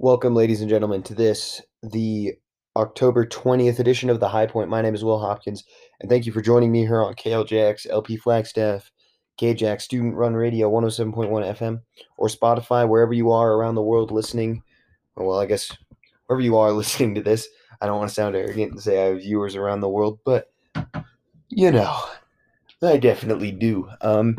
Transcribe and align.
Welcome, 0.00 0.36
ladies 0.36 0.60
and 0.60 0.70
gentlemen, 0.70 1.02
to 1.02 1.14
this, 1.14 1.60
the 1.82 2.34
October 2.76 3.26
20th 3.26 3.80
edition 3.80 4.10
of 4.10 4.20
The 4.20 4.28
High 4.28 4.46
Point. 4.46 4.70
My 4.70 4.80
name 4.80 4.94
is 4.94 5.02
Will 5.02 5.18
Hopkins, 5.18 5.64
and 5.98 6.08
thank 6.08 6.24
you 6.24 6.30
for 6.30 6.40
joining 6.40 6.70
me 6.70 6.86
here 6.86 7.02
on 7.02 7.14
KLJX, 7.14 7.90
LP 7.90 8.16
Flagstaff, 8.16 8.92
KJACK 9.40 9.80
Student 9.80 10.14
Run 10.14 10.34
Radio 10.34 10.70
107.1 10.70 11.52
FM, 11.52 11.80
or 12.16 12.28
Spotify, 12.28 12.88
wherever 12.88 13.12
you 13.12 13.32
are 13.32 13.54
around 13.54 13.74
the 13.74 13.82
world 13.82 14.12
listening. 14.12 14.62
Well, 15.16 15.40
I 15.40 15.46
guess 15.46 15.76
wherever 16.26 16.42
you 16.42 16.56
are 16.56 16.70
listening 16.72 17.16
to 17.16 17.22
this. 17.22 17.48
I 17.80 17.86
don't 17.86 17.98
want 17.98 18.08
to 18.08 18.14
sound 18.14 18.36
arrogant 18.36 18.70
and 18.70 18.80
say 18.80 19.02
I 19.02 19.06
have 19.06 19.22
viewers 19.22 19.56
around 19.56 19.80
the 19.80 19.88
world, 19.88 20.20
but 20.24 20.52
you 21.48 21.72
know, 21.72 22.00
I 22.80 22.98
definitely 22.98 23.50
do. 23.50 23.88
Um, 24.00 24.38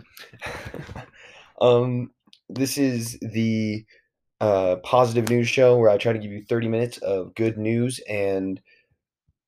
um, 1.62 2.12
this 2.48 2.78
is 2.78 3.20
the 3.20 3.84
uh, 4.42 4.78
positive 4.84 5.30
news 5.30 5.50
show 5.50 5.78
where 5.78 5.90
I 5.90 5.98
try 5.98 6.14
to 6.14 6.20
give 6.20 6.32
you 6.32 6.44
30 6.44 6.68
minutes 6.68 6.98
of 7.00 7.36
good 7.36 7.58
news 7.58 8.00
and 8.10 8.62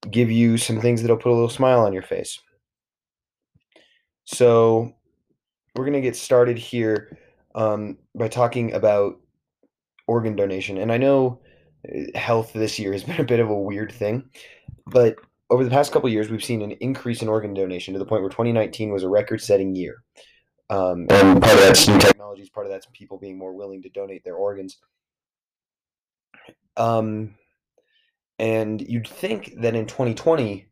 give 0.10 0.32
you 0.32 0.58
some 0.58 0.82
things 0.82 1.02
that'll 1.02 1.18
put 1.18 1.32
a 1.32 1.34
little 1.34 1.50
smile 1.50 1.82
on 1.82 1.94
your 1.94 2.02
face. 2.02 2.40
So, 4.26 4.96
we're 5.76 5.86
going 5.86 5.94
to 5.94 6.02
get 6.02 6.16
started 6.16 6.58
here 6.58 7.18
um, 7.56 7.98
by 8.16 8.28
talking 8.28 8.74
about 8.74 9.20
organ 10.08 10.36
donation. 10.36 10.78
And 10.78 10.92
I 10.92 10.98
know 10.98 11.40
uh, 11.88 12.18
health 12.18 12.52
this 12.54 12.78
year 12.78 12.92
has 12.92 13.04
been 13.06 13.20
a 13.20 13.26
bit 13.26 13.40
of 13.40 13.50
a 13.50 13.56
weird 13.56 13.92
thing, 13.92 14.30
but 14.88 15.16
over 15.50 15.64
the 15.64 15.70
past 15.70 15.92
couple 15.92 16.10
years, 16.10 16.30
we've 16.30 16.44
seen 16.44 16.62
an 16.62 16.72
increase 16.80 17.22
in 17.22 17.28
organ 17.28 17.54
donation 17.54 17.94
to 17.94 18.00
the 18.00 18.06
point 18.06 18.22
where 18.22 18.30
2019 18.30 18.92
was 18.92 19.04
a 19.04 19.10
record 19.10 19.42
setting 19.42 19.76
year. 19.76 20.02
Um, 20.72 21.06
and 21.10 21.42
part 21.42 21.54
of 21.54 21.60
that's 21.60 21.86
new 21.86 22.00
technologies, 22.00 22.50
part 22.50 22.66
of 22.66 22.72
that's 22.72 22.88
people 22.94 23.18
being 23.18 23.38
more 23.38 23.54
willing 23.54 23.82
to 23.84 23.90
donate 23.90 24.24
their 24.24 24.36
organs. 24.36 24.78
Um, 26.78 27.36
and 28.40 28.82
you'd 28.82 29.08
think 29.08 29.54
that 29.58 29.76
in 29.76 29.86
2020 29.86 30.66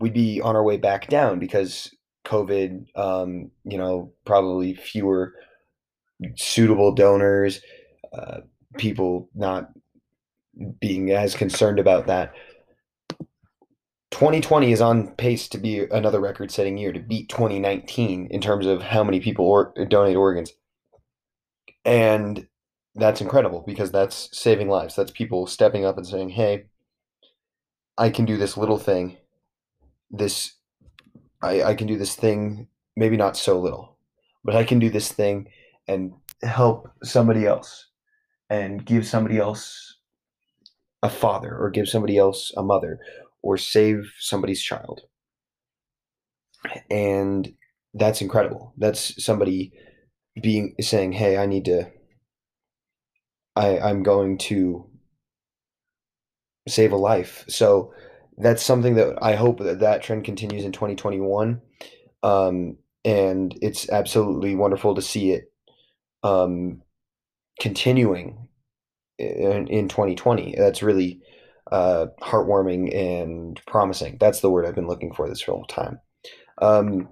we'd 0.00 0.12
be 0.12 0.40
on 0.40 0.56
our 0.56 0.64
way 0.64 0.76
back 0.78 1.08
down 1.08 1.38
because 1.38 1.94
COVID, 2.24 2.86
um, 2.96 3.52
you 3.64 3.78
know, 3.78 4.12
probably 4.24 4.74
fewer 4.74 5.34
suitable 6.34 6.92
donors, 6.92 7.60
uh, 8.12 8.40
people 8.76 9.30
not 9.32 9.70
being 10.80 11.12
as 11.12 11.36
concerned 11.36 11.78
about 11.78 12.08
that. 12.08 12.34
2020 14.16 14.72
is 14.72 14.80
on 14.80 15.08
pace 15.16 15.46
to 15.46 15.58
be 15.58 15.80
another 15.90 16.18
record 16.18 16.50
setting 16.50 16.78
year 16.78 16.90
to 16.90 16.98
beat 16.98 17.28
2019 17.28 18.28
in 18.30 18.40
terms 18.40 18.64
of 18.64 18.80
how 18.80 19.04
many 19.04 19.20
people 19.20 19.44
or, 19.44 19.74
donate 19.90 20.16
organs. 20.16 20.54
And 21.84 22.48
that's 22.94 23.20
incredible 23.20 23.62
because 23.66 23.92
that's 23.92 24.30
saving 24.32 24.70
lives. 24.70 24.96
That's 24.96 25.10
people 25.10 25.46
stepping 25.46 25.84
up 25.84 25.98
and 25.98 26.06
saying, 26.06 26.30
"Hey, 26.30 26.64
I 27.98 28.08
can 28.08 28.24
do 28.24 28.38
this 28.38 28.56
little 28.56 28.78
thing. 28.78 29.18
This 30.10 30.54
I, 31.42 31.62
I 31.62 31.74
can 31.74 31.86
do 31.86 31.98
this 31.98 32.16
thing, 32.16 32.68
maybe 32.96 33.18
not 33.18 33.36
so 33.36 33.60
little, 33.60 33.98
but 34.42 34.56
I 34.56 34.64
can 34.64 34.78
do 34.78 34.88
this 34.88 35.12
thing 35.12 35.50
and 35.86 36.14
help 36.42 36.90
somebody 37.04 37.44
else 37.44 37.88
and 38.48 38.82
give 38.82 39.06
somebody 39.06 39.36
else 39.36 39.98
a 41.02 41.10
father 41.10 41.54
or 41.54 41.68
give 41.68 41.86
somebody 41.86 42.16
else 42.16 42.50
a 42.56 42.62
mother 42.62 42.98
or 43.46 43.56
save 43.56 44.12
somebody's 44.18 44.60
child. 44.60 45.02
And 46.90 47.52
that's 47.94 48.20
incredible. 48.20 48.74
That's 48.76 49.24
somebody 49.24 49.72
being 50.42 50.74
saying, 50.80 51.12
"Hey, 51.12 51.38
I 51.38 51.46
need 51.46 51.64
to 51.66 51.90
I 53.54 53.78
I'm 53.78 54.02
going 54.02 54.38
to 54.50 54.90
save 56.68 56.92
a 56.92 56.96
life." 56.96 57.44
So 57.48 57.92
that's 58.36 58.62
something 58.62 58.96
that 58.96 59.16
I 59.22 59.36
hope 59.36 59.60
that 59.60 59.80
that 59.80 60.02
trend 60.02 60.24
continues 60.24 60.64
in 60.64 60.72
2021. 60.72 61.60
Um, 62.22 62.78
and 63.04 63.56
it's 63.62 63.88
absolutely 63.88 64.56
wonderful 64.56 64.96
to 64.96 65.02
see 65.02 65.30
it 65.30 65.52
um, 66.24 66.82
continuing 67.60 68.48
in, 69.18 69.68
in 69.68 69.88
2020. 69.88 70.56
That's 70.58 70.82
really 70.82 71.20
uh, 71.72 72.06
heartwarming 72.20 72.94
and 72.94 73.60
promising. 73.66 74.16
That's 74.20 74.40
the 74.40 74.50
word 74.50 74.66
I've 74.66 74.74
been 74.74 74.88
looking 74.88 75.12
for 75.12 75.28
this 75.28 75.42
whole 75.42 75.64
time. 75.64 76.00
Um, 76.60 77.08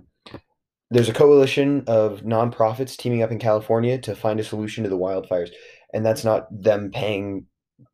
there's 0.91 1.09
a 1.09 1.15
coalition 1.15 1.85
of 1.87 2.21
nonprofits 2.21 2.97
teaming 2.97 3.23
up 3.23 3.31
in 3.31 3.39
California 3.39 3.99
to 3.99 4.15
find 4.15 4.39
a 4.39 4.45
solution 4.45 4.85
to 4.85 4.91
the 4.91 4.99
wildfires, 4.99 5.51
and 5.93 6.05
that's 6.05 6.25
not 6.25 6.47
them 6.51 6.91
paying 6.93 7.47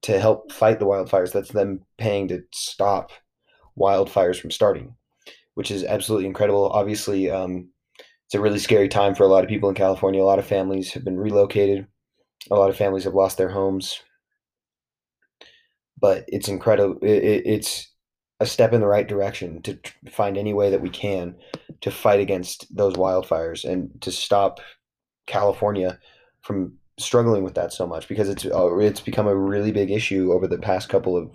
to 0.03 0.21
help 0.21 0.53
fight 0.53 0.79
the 0.79 0.87
wildfires. 0.87 1.33
That's 1.33 1.53
them 1.53 1.81
paying 1.99 2.29
to 2.29 2.43
stop 2.53 3.11
wildfires 3.79 4.41
from 4.41 4.51
starting, 4.51 4.95
which 5.55 5.71
is 5.71 5.85
absolutely 5.85 6.27
incredible. 6.27 6.69
Obviously, 6.69 7.31
um, 7.31 7.71
it's 8.27 8.35
a 8.35 8.41
really 8.41 8.59
scary 8.59 8.89
time 8.89 9.15
for 9.15 9.25
a 9.25 9.29
lot 9.29 9.45
of 9.45 9.51
people 9.51 9.69
in 9.69 9.75
California. 9.75 10.23
A 10.23 10.25
lot 10.25 10.39
of 10.39 10.47
families 10.47 10.93
have 10.93 11.05
been 11.05 11.19
relocated. 11.19 11.87
A 12.51 12.55
lot 12.55 12.71
of 12.71 12.77
families 12.77 13.05
have 13.05 13.15
lost 13.15 13.39
their 13.39 13.51
homes 13.51 14.01
but 16.01 16.25
it's 16.29 16.49
incredible. 16.49 16.99
It, 17.03 17.43
it's 17.47 17.91
a 18.41 18.47
step 18.47 18.73
in 18.73 18.81
the 18.81 18.87
right 18.87 19.07
direction 19.07 19.61
to 19.63 19.79
find 20.11 20.37
any 20.37 20.55
way 20.55 20.71
that 20.71 20.81
we 20.81 20.89
can 20.89 21.37
to 21.83 21.91
fight 21.91 22.21
against 22.21 22.75
those 22.75 22.95
wildfires 22.95 23.71
and 23.71 23.91
to 24.01 24.11
stop 24.11 24.61
California 25.27 25.99
from 26.43 26.79
struggling 26.99 27.43
with 27.43 27.55
that 27.55 27.73
so 27.73 27.87
much 27.87 28.09
because 28.09 28.29
it's 28.29 28.45
uh, 28.45 28.77
it's 28.79 29.01
become 29.01 29.27
a 29.27 29.37
really 29.37 29.73
big 29.73 29.91
issue 29.91 30.33
over 30.33 30.47
the 30.47 30.59
past 30.59 30.89
couple 30.89 31.17
of 31.17 31.31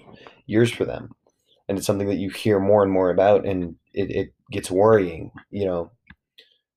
years 0.46 0.72
for 0.72 0.86
them 0.86 1.10
and 1.68 1.78
it's 1.78 1.88
something 1.88 2.08
that 2.08 2.18
you 2.18 2.30
hear 2.30 2.60
more 2.60 2.84
and 2.84 2.92
more 2.92 3.10
about 3.10 3.46
and 3.46 3.76
it, 3.94 4.12
it 4.12 4.34
gets 4.52 4.70
worrying 4.70 5.32
you 5.50 5.66
know 5.66 5.92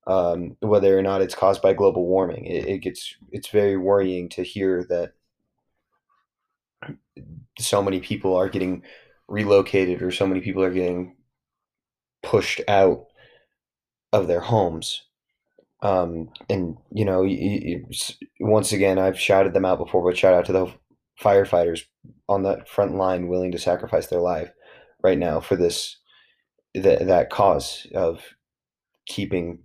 um, 0.06 0.56
whether 0.60 0.98
or 0.98 1.02
not 1.02 1.20
it's 1.20 1.34
caused 1.34 1.60
by 1.60 1.74
global 1.74 2.06
warming 2.06 2.46
it, 2.46 2.66
it 2.66 2.78
gets 2.78 3.14
it's 3.30 3.48
very 3.48 3.76
worrying 3.76 4.28
to 4.30 4.42
hear 4.42 4.84
that 4.88 5.12
so 7.58 7.82
many 7.82 8.00
people 8.00 8.36
are 8.36 8.48
getting 8.48 8.82
relocated 9.28 10.02
or 10.02 10.10
so 10.10 10.26
many 10.26 10.40
people 10.40 10.62
are 10.62 10.72
getting 10.72 11.16
pushed 12.22 12.60
out 12.68 13.06
of 14.12 14.26
their 14.26 14.40
homes. 14.40 15.02
Um, 15.80 16.30
and 16.48 16.76
you 16.90 17.04
know 17.04 17.24
once 18.40 18.72
again 18.72 18.98
i've 18.98 19.16
shouted 19.16 19.54
them 19.54 19.64
out 19.64 19.78
before 19.78 20.02
but 20.02 20.18
shout 20.18 20.34
out 20.34 20.44
to 20.46 20.52
the 20.52 20.74
firefighters 21.22 21.82
on 22.28 22.42
the 22.42 22.64
front 22.66 22.96
line 22.96 23.28
willing 23.28 23.52
to 23.52 23.60
sacrifice 23.60 24.08
their 24.08 24.20
life 24.20 24.50
right 25.04 25.18
now 25.18 25.38
for 25.38 25.54
this 25.54 25.96
that, 26.74 27.06
that 27.06 27.30
cause 27.30 27.86
of 27.94 28.24
keeping 29.06 29.60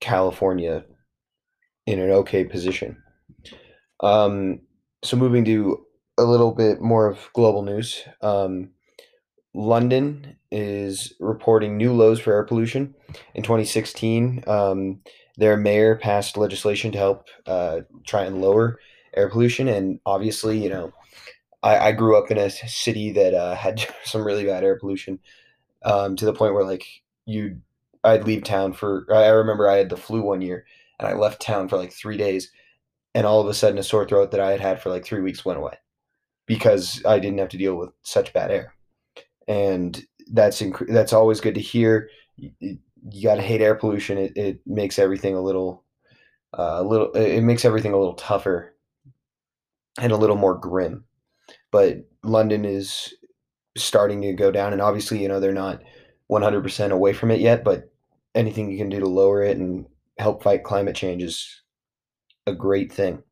california 0.00 0.82
in 1.86 1.98
an 1.98 2.10
okay 2.10 2.44
position. 2.44 2.96
Um, 4.00 4.60
so 5.04 5.16
moving 5.16 5.44
to 5.46 5.84
a 6.18 6.24
little 6.24 6.52
bit 6.52 6.80
more 6.80 7.06
of 7.06 7.30
global 7.34 7.62
news. 7.62 8.02
Um, 8.20 8.70
London 9.54 10.36
is 10.50 11.12
reporting 11.20 11.76
new 11.76 11.92
lows 11.92 12.20
for 12.20 12.32
air 12.32 12.44
pollution. 12.44 12.94
In 13.34 13.42
2016, 13.42 14.44
um, 14.46 15.00
their 15.36 15.56
mayor 15.56 15.96
passed 15.96 16.36
legislation 16.36 16.92
to 16.92 16.98
help 16.98 17.28
uh, 17.46 17.80
try 18.06 18.24
and 18.24 18.40
lower 18.40 18.78
air 19.14 19.28
pollution. 19.28 19.68
And 19.68 20.00
obviously, 20.06 20.62
you 20.62 20.70
know, 20.70 20.92
I, 21.62 21.78
I 21.78 21.92
grew 21.92 22.16
up 22.16 22.30
in 22.30 22.38
a 22.38 22.50
city 22.50 23.12
that 23.12 23.34
uh, 23.34 23.54
had 23.54 23.86
some 24.04 24.24
really 24.24 24.44
bad 24.44 24.64
air 24.64 24.78
pollution 24.78 25.20
um, 25.84 26.16
to 26.16 26.24
the 26.24 26.34
point 26.34 26.54
where, 26.54 26.64
like, 26.64 26.86
you, 27.24 27.60
I'd 28.04 28.24
leave 28.24 28.44
town 28.44 28.72
for. 28.72 29.06
I 29.12 29.28
remember 29.28 29.68
I 29.68 29.76
had 29.76 29.88
the 29.88 29.96
flu 29.96 30.22
one 30.22 30.42
year, 30.42 30.66
and 30.98 31.08
I 31.08 31.14
left 31.14 31.40
town 31.40 31.68
for 31.68 31.76
like 31.76 31.92
three 31.92 32.16
days, 32.16 32.50
and 33.14 33.26
all 33.26 33.40
of 33.40 33.46
a 33.46 33.54
sudden, 33.54 33.78
a 33.78 33.82
sore 33.82 34.06
throat 34.06 34.32
that 34.32 34.40
I 34.40 34.50
had 34.50 34.60
had 34.60 34.82
for 34.82 34.90
like 34.90 35.04
three 35.04 35.20
weeks 35.20 35.44
went 35.44 35.58
away 35.58 35.76
because 36.46 37.02
I 37.04 37.18
didn't 37.18 37.38
have 37.38 37.48
to 37.50 37.58
deal 37.58 37.76
with 37.76 37.90
such 38.02 38.32
bad 38.32 38.50
air. 38.50 38.74
And 39.48 40.04
that's 40.30 40.60
inc- 40.60 40.88
that's 40.88 41.12
always 41.12 41.40
good 41.40 41.54
to 41.54 41.60
hear. 41.60 42.08
You, 42.36 42.52
you 42.60 43.22
got 43.22 43.36
to 43.36 43.42
hate 43.42 43.60
air 43.60 43.74
pollution. 43.74 44.18
It, 44.18 44.32
it 44.36 44.60
makes 44.66 44.98
everything 44.98 45.34
a 45.34 45.42
little 45.42 45.84
uh, 46.56 46.76
a 46.78 46.82
little 46.82 47.12
it 47.12 47.42
makes 47.42 47.64
everything 47.64 47.92
a 47.92 47.98
little 47.98 48.14
tougher 48.14 48.74
and 49.98 50.12
a 50.12 50.16
little 50.16 50.36
more 50.36 50.54
grim. 50.54 51.04
But 51.70 52.04
London 52.22 52.64
is 52.64 53.14
starting 53.76 54.22
to 54.22 54.32
go 54.32 54.50
down 54.50 54.72
and 54.72 54.82
obviously, 54.82 55.20
you 55.22 55.28
know, 55.28 55.40
they're 55.40 55.52
not 55.52 55.82
100% 56.30 56.90
away 56.90 57.12
from 57.12 57.30
it 57.30 57.40
yet, 57.40 57.64
but 57.64 57.90
anything 58.34 58.70
you 58.70 58.78
can 58.78 58.88
do 58.88 59.00
to 59.00 59.06
lower 59.06 59.42
it 59.42 59.56
and 59.56 59.86
help 60.18 60.42
fight 60.42 60.64
climate 60.64 60.96
change 60.96 61.22
is 61.22 61.62
a 62.46 62.54
great 62.54 62.92
thing. 62.92 63.22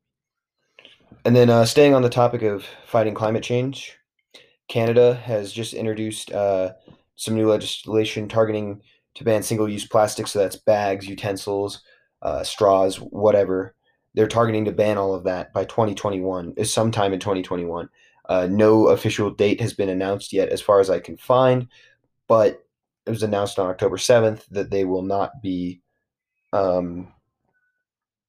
And 1.25 1.37
then 1.37 1.51
uh, 1.51 1.65
staying 1.65 1.95
on 1.95 2.03
the 2.03 2.09
topic 2.09 2.43
of 2.43 2.65
fighting 2.87 3.15
climate 3.15 3.43
change, 3.43 3.99
Canada 4.69 5.15
has 5.15 5.53
just 5.53 5.75
introduced 5.75 6.33
uh, 6.33 6.73
some 7.17 7.35
new 7.35 7.49
legislation 7.49 8.29
targeting 8.29 8.81
to 9.15 9.25
ban 9.25 9.43
single 9.43 9.69
use 9.69 9.87
plastics. 9.87 10.33
So 10.33 10.39
that's 10.39 10.57
bags, 10.57 11.09
utensils, 11.09 11.83
uh, 12.23 12.43
straws, 12.45 12.97
whatever, 12.97 13.75
they're 14.15 14.29
targeting 14.29 14.65
to 14.65 14.73
ban 14.73 14.99
all 14.99 15.15
of 15.15 15.25
that 15.25 15.53
by 15.53 15.65
2021, 15.65 16.55
is 16.57 16.73
sometime 16.73 17.13
in 17.13 17.21
2021. 17.21 17.89
Uh, 18.29 18.47
no 18.51 18.89
official 18.89 19.31
date 19.31 19.61
has 19.61 19.73
been 19.73 19.89
announced 19.89 20.33
yet, 20.33 20.49
as 20.49 20.61
far 20.61 20.81
as 20.81 20.91
I 20.91 21.01
can 21.01 21.17
find, 21.17 21.69
but 22.29 22.65
it 23.07 23.11
was 23.11 23.23
announced 23.23 23.59
on 23.59 23.69
October 23.69 23.97
7th 23.97 24.47
that 24.51 24.71
they 24.71 24.85
will 24.85 25.03
not 25.03 25.43
be, 25.43 25.81
um, 26.53 27.13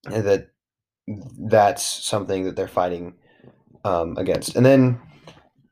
that 0.04 0.50
that's 1.08 1.84
something 1.84 2.44
that 2.46 2.56
they're 2.56 2.68
fighting 2.68 3.16
um, 3.84 4.18
against. 4.18 4.56
And 4.56 4.66
then, 4.66 5.02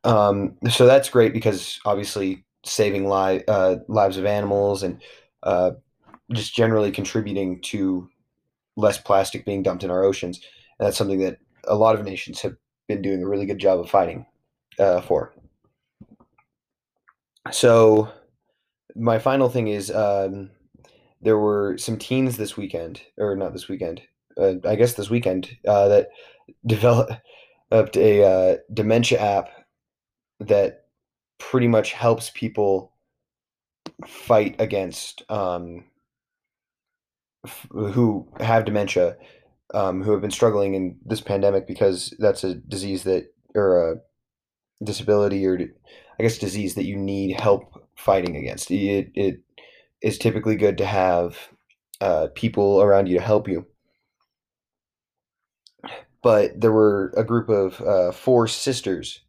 um, 0.04 0.56
so 0.70 0.86
that's 0.86 1.10
great 1.10 1.34
because 1.34 1.80
obviously 1.86 2.46
saving 2.66 3.10
li- 3.10 3.44
uh, 3.48 3.78
lives 3.88 4.18
of 4.18 4.26
animals 4.26 4.84
and 4.84 5.02
uh, 5.44 5.72
just 6.34 6.56
generally 6.56 6.92
contributing 6.92 7.62
to 7.62 8.10
less 8.76 8.98
plastic 8.98 9.46
being 9.46 9.64
dumped 9.64 9.84
in 9.84 9.92
our 9.92 10.04
oceans. 10.04 10.40
And 10.80 10.88
that's 10.88 10.98
something 10.98 11.20
that 11.20 11.38
a 11.66 11.75
lot 11.75 11.96
of 11.96 12.06
nations 12.06 12.42
have 12.42 12.56
been 12.88 13.02
doing 13.02 13.22
a 13.22 13.28
really 13.28 13.46
good 13.46 13.60
job 13.60 13.80
of 13.80 13.90
fighting 13.90 14.25
uh, 14.80 15.02
for. 15.02 15.34
So, 17.52 18.12
my 18.96 19.20
final 19.20 19.50
thing 19.50 19.68
is 19.68 19.92
um, 19.92 20.52
there 21.22 21.38
were 21.38 21.78
some 21.78 21.98
teens 21.98 22.38
this 22.38 22.58
weekend, 22.58 23.02
or 23.18 23.36
not 23.36 23.54
this 23.54 23.68
weekend, 23.68 24.02
uh, 24.39 24.56
I 24.68 24.75
guess 24.75 24.94
this 24.94 25.09
weekend, 25.09 25.57
uh, 25.68 25.88
that 25.89 26.09
developed 26.65 27.13
a 27.71 28.24
uh, 28.24 28.57
dementia 28.74 29.19
app 29.19 29.50
that 30.39 30.86
pretty 31.38 31.68
much 31.68 31.94
helps 31.94 32.31
people 32.33 32.94
fight 34.06 34.56
against 34.59 35.24
um, 35.30 35.86
f- 37.45 37.68
who 37.71 38.27
have 38.39 38.65
dementia, 38.65 39.18
um, 39.74 40.01
who 40.01 40.12
have 40.12 40.21
been 40.21 40.31
struggling 40.31 40.74
in 40.75 40.97
this 41.06 41.21
pandemic 41.21 41.68
because 41.68 42.13
that's 42.19 42.44
a 42.44 42.56
disease 42.56 43.03
that 43.03 43.33
or 43.56 43.91
a 43.91 43.95
disability 44.83 45.45
or 45.45 45.59
I 46.19 46.24
guess 46.24 46.38
disease 46.38 46.75
that 46.75 46.86
you 46.86 46.95
need 46.95 47.39
help 47.39 47.83
fighting 47.95 48.36
against. 48.36 48.71
It 48.71 49.12
it 49.15 49.41
is 50.01 50.18
typically 50.18 50.56
good 50.56 50.77
to 50.77 50.86
have 50.86 51.38
uh, 52.01 52.27
people 52.36 52.81
around 52.81 53.07
you 53.07 53.18
to 53.18 53.24
help 53.24 53.47
you. 53.47 53.65
But 56.21 56.60
there 56.60 56.71
were 56.71 57.13
a 57.16 57.24
group 57.24 57.50
of 57.50 57.81
uh, 57.81 58.12
four 58.12 58.48
sisters 58.48 59.21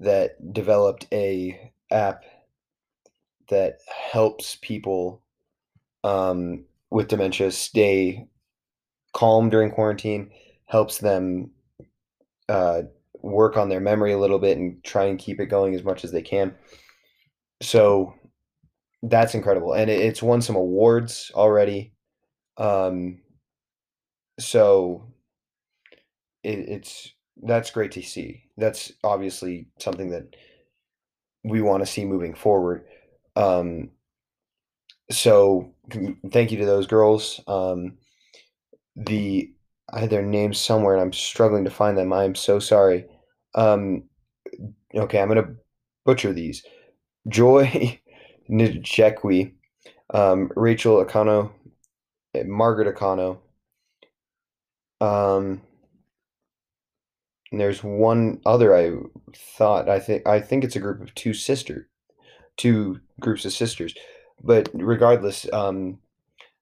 that 0.00 0.52
developed 0.52 1.06
a 1.12 1.72
app 1.90 2.22
that 3.48 3.78
helps 4.12 4.56
people 4.60 5.22
um, 6.04 6.64
with 6.90 7.08
dementia 7.08 7.50
stay 7.50 8.26
calm 9.12 9.50
during 9.50 9.70
quarantine, 9.70 10.30
helps 10.66 10.98
them 10.98 11.50
uh, 12.48 12.82
work 13.22 13.56
on 13.56 13.68
their 13.68 13.80
memory 13.80 14.12
a 14.12 14.18
little 14.18 14.38
bit 14.38 14.58
and 14.58 14.82
try 14.84 15.04
and 15.04 15.18
keep 15.18 15.40
it 15.40 15.46
going 15.46 15.74
as 15.74 15.82
much 15.82 16.04
as 16.04 16.12
they 16.12 16.22
can. 16.22 16.54
So 17.62 18.14
that's 19.02 19.34
incredible, 19.34 19.72
and 19.72 19.90
it, 19.90 20.00
it's 20.00 20.22
won 20.22 20.42
some 20.42 20.56
awards 20.56 21.32
already. 21.34 21.92
Um, 22.56 23.20
so 24.38 25.12
it, 26.46 26.68
it's 26.68 27.12
that's 27.42 27.70
great 27.70 27.92
to 27.92 28.02
see. 28.02 28.44
That's 28.56 28.92
obviously 29.04 29.68
something 29.78 30.10
that 30.10 30.36
we 31.44 31.60
want 31.60 31.82
to 31.82 31.86
see 31.86 32.04
moving 32.04 32.34
forward. 32.34 32.84
Um, 33.34 33.90
so 35.10 35.74
thank 36.32 36.50
you 36.50 36.58
to 36.58 36.66
those 36.66 36.86
girls. 36.86 37.40
Um, 37.46 37.98
the 38.94 39.52
I 39.92 40.00
had 40.00 40.10
their 40.10 40.22
names 40.22 40.58
somewhere 40.58 40.94
and 40.94 41.02
I'm 41.02 41.12
struggling 41.12 41.64
to 41.64 41.70
find 41.70 41.98
them. 41.98 42.12
I'm 42.12 42.34
so 42.34 42.58
sorry. 42.58 43.06
Um, 43.54 44.04
okay, 44.94 45.20
I'm 45.20 45.28
gonna 45.28 45.54
butcher 46.04 46.32
these. 46.32 46.64
Joy 47.28 48.00
Njekwi, 48.50 49.52
um, 50.14 50.50
Rachel 50.54 51.04
Akano, 51.04 51.50
eh, 52.34 52.44
Margaret 52.46 52.94
Akano. 52.94 53.38
Um, 55.00 55.60
and 57.56 57.60
there's 57.62 57.82
one 57.82 58.38
other 58.44 58.76
I 58.76 58.92
thought 59.34 59.88
I 59.88 59.98
think 59.98 60.28
I 60.28 60.40
think 60.40 60.62
it's 60.62 60.76
a 60.76 60.80
group 60.80 61.00
of 61.00 61.14
two 61.14 61.32
sister, 61.32 61.88
two 62.58 63.00
groups 63.18 63.46
of 63.46 63.52
sisters, 63.54 63.94
but 64.44 64.68
regardless, 64.74 65.50
um, 65.54 65.98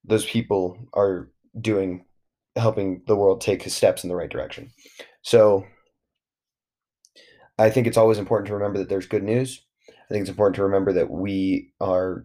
those 0.05 0.25
people 0.25 0.79
are 0.93 1.33
doing 1.61 2.05
helping 2.55 3.03
the 3.09 3.17
world 3.17 3.41
take 3.41 3.69
steps 3.69 4.05
in 4.05 4.09
the 4.09 4.15
right 4.15 4.31
direction. 4.31 4.71
So 5.23 5.65
I 7.59 7.71
think 7.71 7.89
it's 7.89 7.97
always 7.97 8.19
important 8.19 8.47
to 8.47 8.55
remember 8.55 8.79
that 8.79 8.89
there's 8.89 9.07
good 9.07 9.25
news. 9.25 9.65
I 9.89 10.13
think 10.13 10.21
it's 10.21 10.31
important 10.31 10.55
to 10.57 10.63
remember 10.63 10.93
that 10.93 11.11
we 11.11 11.73
are 11.81 12.25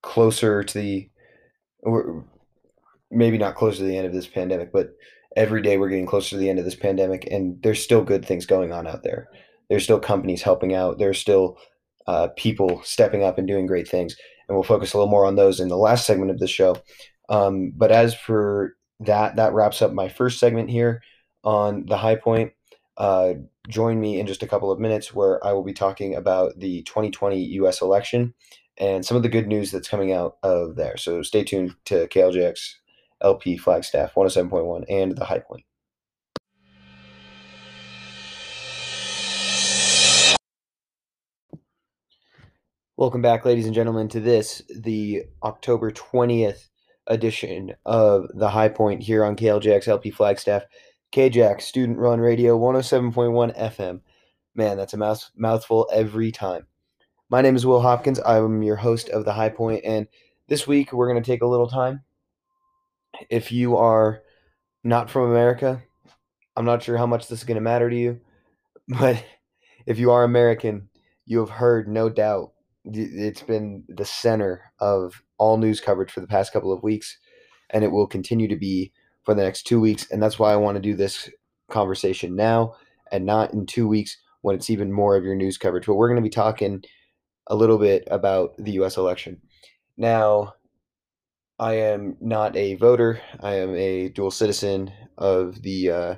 closer 0.00 0.64
to 0.64 0.78
the, 0.78 1.10
or 1.80 2.24
maybe 3.10 3.36
not 3.36 3.54
closer 3.54 3.78
to 3.80 3.84
the 3.84 3.98
end 3.98 4.06
of 4.06 4.14
this 4.14 4.26
pandemic, 4.26 4.72
but 4.72 4.94
every 5.38 5.62
day 5.62 5.78
we're 5.78 5.88
getting 5.88 6.04
closer 6.04 6.30
to 6.30 6.36
the 6.36 6.50
end 6.50 6.58
of 6.58 6.64
this 6.64 6.74
pandemic, 6.74 7.26
and 7.30 7.62
there's 7.62 7.82
still 7.82 8.02
good 8.02 8.26
things 8.26 8.44
going 8.44 8.72
on 8.72 8.88
out 8.88 9.04
there. 9.04 9.28
There's 9.70 9.84
still 9.84 10.00
companies 10.00 10.42
helping 10.42 10.74
out. 10.74 10.98
There's 10.98 11.18
still 11.18 11.58
uh, 12.08 12.28
people 12.36 12.82
stepping 12.82 13.22
up 13.22 13.38
and 13.38 13.46
doing 13.46 13.66
great 13.66 13.86
things, 13.86 14.16
and 14.48 14.56
we'll 14.56 14.64
focus 14.64 14.92
a 14.92 14.96
little 14.98 15.10
more 15.10 15.24
on 15.24 15.36
those 15.36 15.60
in 15.60 15.68
the 15.68 15.76
last 15.76 16.06
segment 16.06 16.32
of 16.32 16.40
the 16.40 16.48
show. 16.48 16.76
Um, 17.28 17.72
but 17.76 17.92
as 17.92 18.14
for 18.14 18.76
that, 19.00 19.36
that 19.36 19.52
wraps 19.52 19.80
up 19.80 19.92
my 19.92 20.08
first 20.08 20.40
segment 20.40 20.70
here 20.70 21.02
on 21.44 21.86
the 21.86 21.96
high 21.96 22.16
point. 22.16 22.52
Uh, 22.96 23.34
join 23.68 24.00
me 24.00 24.18
in 24.18 24.26
just 24.26 24.42
a 24.42 24.46
couple 24.46 24.72
of 24.72 24.80
minutes 24.80 25.14
where 25.14 25.44
I 25.46 25.52
will 25.52 25.62
be 25.62 25.72
talking 25.72 26.16
about 26.16 26.58
the 26.58 26.82
2020 26.82 27.40
US 27.60 27.80
election 27.80 28.34
and 28.76 29.06
some 29.06 29.16
of 29.16 29.22
the 29.22 29.28
good 29.28 29.46
news 29.46 29.70
that's 29.70 29.88
coming 29.88 30.12
out 30.12 30.38
of 30.42 30.74
there. 30.74 30.96
So 30.96 31.22
stay 31.22 31.44
tuned 31.44 31.74
to 31.84 32.08
KLJX 32.08 32.74
LP 33.20 33.56
Flagstaff 33.56 34.14
107.1 34.14 34.84
and 34.88 35.16
the 35.16 35.24
high 35.24 35.40
point. 35.40 35.64
Welcome 42.96 43.22
back, 43.22 43.44
ladies 43.44 43.66
and 43.66 43.74
gentlemen, 43.76 44.08
to 44.08 44.18
this, 44.18 44.60
the 44.74 45.22
October 45.44 45.92
20th 45.92 46.68
edition 47.06 47.74
of 47.86 48.26
the 48.34 48.48
High 48.48 48.68
Point 48.68 49.02
here 49.02 49.24
on 49.24 49.36
KLJX 49.36 49.86
LP 49.86 50.10
Flagstaff. 50.10 50.64
KJACK 51.12 51.62
Student 51.62 51.98
Run 51.98 52.20
Radio 52.20 52.58
107.1 52.58 53.56
FM. 53.56 54.00
Man, 54.56 54.76
that's 54.76 54.94
a 54.94 54.96
mouth, 54.96 55.30
mouthful 55.36 55.88
every 55.92 56.32
time. 56.32 56.66
My 57.30 57.40
name 57.40 57.54
is 57.54 57.64
Will 57.64 57.80
Hopkins. 57.80 58.20
I'm 58.26 58.62
your 58.64 58.74
host 58.76 59.08
of 59.10 59.24
The 59.24 59.32
High 59.32 59.50
Point, 59.50 59.84
and 59.84 60.08
this 60.48 60.66
week 60.66 60.92
we're 60.92 61.08
going 61.08 61.22
to 61.22 61.30
take 61.30 61.42
a 61.42 61.46
little 61.46 61.68
time. 61.68 62.02
If 63.30 63.52
you 63.52 63.76
are 63.76 64.22
not 64.84 65.10
from 65.10 65.30
America, 65.30 65.82
I'm 66.56 66.64
not 66.64 66.82
sure 66.82 66.96
how 66.96 67.06
much 67.06 67.28
this 67.28 67.40
is 67.40 67.44
going 67.44 67.56
to 67.56 67.60
matter 67.60 67.88
to 67.88 67.96
you, 67.96 68.20
but 68.88 69.24
if 69.86 69.98
you 69.98 70.10
are 70.10 70.24
American, 70.24 70.88
you 71.24 71.40
have 71.40 71.50
heard, 71.50 71.88
no 71.88 72.08
doubt, 72.08 72.52
it's 72.84 73.42
been 73.42 73.84
the 73.88 74.04
center 74.04 74.72
of 74.80 75.22
all 75.36 75.56
news 75.56 75.80
coverage 75.80 76.10
for 76.10 76.20
the 76.20 76.26
past 76.26 76.52
couple 76.52 76.72
of 76.72 76.82
weeks, 76.82 77.18
and 77.70 77.84
it 77.84 77.92
will 77.92 78.06
continue 78.06 78.48
to 78.48 78.56
be 78.56 78.92
for 79.24 79.34
the 79.34 79.42
next 79.42 79.64
two 79.64 79.80
weeks. 79.80 80.10
And 80.10 80.22
that's 80.22 80.38
why 80.38 80.52
I 80.52 80.56
want 80.56 80.76
to 80.76 80.82
do 80.82 80.94
this 80.94 81.28
conversation 81.70 82.34
now 82.34 82.74
and 83.12 83.26
not 83.26 83.52
in 83.52 83.66
two 83.66 83.86
weeks 83.86 84.16
when 84.40 84.56
it's 84.56 84.70
even 84.70 84.92
more 84.92 85.16
of 85.16 85.24
your 85.24 85.34
news 85.34 85.58
coverage. 85.58 85.86
But 85.86 85.94
we're 85.94 86.08
going 86.08 86.16
to 86.16 86.22
be 86.22 86.30
talking 86.30 86.82
a 87.46 87.54
little 87.54 87.78
bit 87.78 88.06
about 88.10 88.56
the 88.58 88.72
US 88.72 88.96
election. 88.96 89.40
Now, 89.96 90.54
I 91.58 91.74
am 91.74 92.16
not 92.20 92.56
a 92.56 92.74
voter. 92.76 93.20
I 93.40 93.54
am 93.54 93.74
a 93.74 94.08
dual 94.10 94.30
citizen 94.30 94.92
of 95.16 95.62
the 95.62 95.90
uh, 95.90 96.14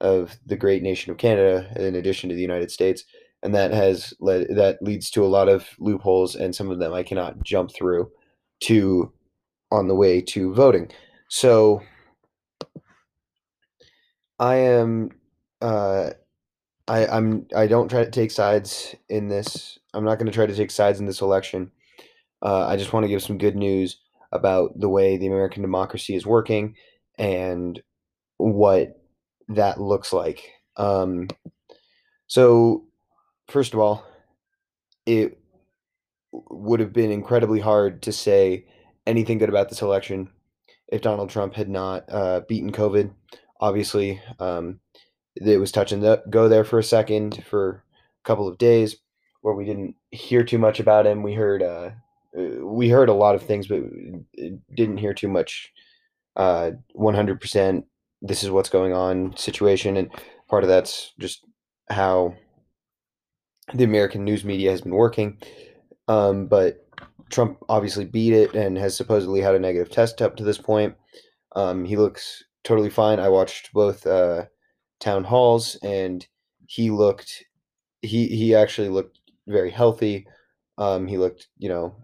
of 0.00 0.38
the 0.46 0.56
great 0.56 0.82
nation 0.82 1.12
of 1.12 1.18
Canada, 1.18 1.70
in 1.76 1.94
addition 1.94 2.30
to 2.30 2.34
the 2.34 2.40
United 2.40 2.70
States, 2.70 3.04
and 3.42 3.54
that 3.54 3.72
has 3.72 4.14
led 4.20 4.48
that 4.56 4.82
leads 4.82 5.10
to 5.10 5.24
a 5.24 5.28
lot 5.28 5.48
of 5.48 5.68
loopholes, 5.78 6.34
and 6.34 6.54
some 6.54 6.70
of 6.70 6.78
them 6.78 6.94
I 6.94 7.02
cannot 7.02 7.42
jump 7.44 7.72
through 7.74 8.10
to 8.64 9.12
on 9.70 9.88
the 9.88 9.94
way 9.94 10.20
to 10.20 10.54
voting. 10.54 10.90
So 11.28 11.82
I 14.38 14.56
am 14.56 15.10
uh 15.60 16.10
I 16.88 17.06
I'm 17.06 17.46
I 17.54 17.66
don't 17.66 17.88
try 17.88 18.04
to 18.04 18.10
take 18.10 18.30
sides 18.30 18.94
in 19.10 19.28
this. 19.28 19.78
I'm 19.92 20.04
not 20.04 20.18
going 20.18 20.26
to 20.26 20.32
try 20.32 20.46
to 20.46 20.56
take 20.56 20.70
sides 20.70 21.00
in 21.00 21.06
this 21.06 21.20
election. 21.20 21.70
Uh, 22.42 22.66
I 22.66 22.76
just 22.76 22.92
want 22.92 23.04
to 23.04 23.08
give 23.08 23.22
some 23.22 23.36
good 23.36 23.56
news 23.56 23.98
about 24.32 24.78
the 24.78 24.88
way 24.88 25.16
the 25.16 25.26
American 25.26 25.62
democracy 25.62 26.14
is 26.14 26.26
working 26.26 26.74
and 27.18 27.82
what 28.36 29.00
that 29.48 29.80
looks 29.80 30.12
like. 30.12 30.50
Um, 30.76 31.28
so, 32.26 32.84
first 33.48 33.74
of 33.74 33.80
all, 33.80 34.04
it 35.06 35.38
would 36.32 36.80
have 36.80 36.92
been 36.92 37.10
incredibly 37.10 37.60
hard 37.60 38.02
to 38.02 38.12
say 38.12 38.66
anything 39.06 39.38
good 39.38 39.48
about 39.48 39.68
this 39.68 39.82
election 39.82 40.30
if 40.88 41.02
Donald 41.02 41.30
Trump 41.30 41.54
had 41.54 41.68
not 41.68 42.04
uh, 42.08 42.40
beaten 42.48 42.72
COVID. 42.72 43.12
Obviously, 43.60 44.20
um, 44.38 44.80
it 45.34 45.58
was 45.58 45.72
touch 45.72 45.92
and 45.92 46.20
go 46.30 46.48
there 46.48 46.64
for 46.64 46.78
a 46.78 46.84
second 46.84 47.44
for 47.44 47.84
a 48.24 48.24
couple 48.24 48.48
of 48.48 48.58
days 48.58 48.96
where 49.42 49.54
we 49.54 49.64
didn't 49.64 49.94
hear 50.10 50.44
too 50.44 50.58
much 50.58 50.80
about 50.80 51.06
him. 51.06 51.22
We 51.22 51.34
heard 51.34 51.62
uh, 51.62 51.90
we 52.34 52.88
heard 52.88 53.08
a 53.08 53.14
lot 53.14 53.34
of 53.34 53.42
things, 53.42 53.66
but 53.66 53.80
didn't 54.76 54.98
hear 54.98 55.14
too 55.14 55.28
much. 55.28 55.72
Uh, 56.36 56.72
one 56.92 57.14
hundred 57.14 57.40
percent. 57.40 57.84
This 58.22 58.42
is 58.44 58.50
what's 58.50 58.68
going 58.68 58.92
on 58.92 59.36
situation, 59.36 59.96
and 59.96 60.10
part 60.48 60.62
of 60.62 60.68
that's 60.68 61.12
just 61.18 61.44
how 61.88 62.34
the 63.74 63.84
American 63.84 64.24
news 64.24 64.44
media 64.44 64.70
has 64.70 64.82
been 64.82 64.94
working. 64.94 65.38
Um, 66.06 66.46
but 66.46 66.86
Trump 67.30 67.58
obviously 67.68 68.04
beat 68.04 68.32
it 68.32 68.54
and 68.54 68.76
has 68.76 68.96
supposedly 68.96 69.40
had 69.40 69.54
a 69.54 69.58
negative 69.58 69.90
test 69.90 70.20
up 70.20 70.36
to 70.36 70.44
this 70.44 70.58
point. 70.58 70.94
Um, 71.56 71.84
he 71.84 71.96
looks 71.96 72.44
totally 72.62 72.90
fine. 72.90 73.18
I 73.18 73.28
watched 73.28 73.72
both 73.72 74.06
uh, 74.06 74.46
town 75.00 75.24
halls, 75.24 75.78
and 75.82 76.26
he 76.66 76.90
looked 76.90 77.44
he 78.02 78.26
he 78.28 78.54
actually 78.54 78.88
looked 78.88 79.18
very 79.48 79.70
healthy. 79.70 80.26
Um, 80.78 81.06
he 81.06 81.18
looked, 81.18 81.48
you 81.58 81.68
know, 81.68 81.96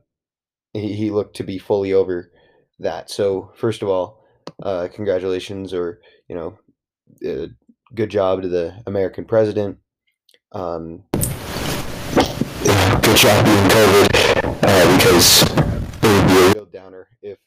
he, 0.76 0.95
he 0.95 1.11
looked 1.11 1.37
to 1.37 1.45
be 1.45 1.59
fully 1.59 1.92
over 1.92 2.33
that. 2.78 3.11
So 3.11 3.52
first 3.56 3.83
of 3.83 3.88
all, 3.88 4.25
uh, 4.62 4.88
congratulations, 4.92 5.73
or 5.73 6.00
you 6.28 6.35
know, 6.35 6.59
uh, 7.26 7.47
good 7.95 8.11
job 8.11 8.42
to 8.42 8.49
the 8.49 8.83
American 8.87 9.25
president. 9.25 9.78
Um, 10.52 11.04
good 11.12 11.23
job 13.16 13.45
being 13.45 13.68
COVID 13.68 14.09
uh, 14.62 14.97
because 14.97 15.42
it 15.42 15.50
would 16.02 16.28
be 16.28 16.35
a 16.35 16.54
real 16.54 16.66
downer 16.66 17.09
if 17.23 17.38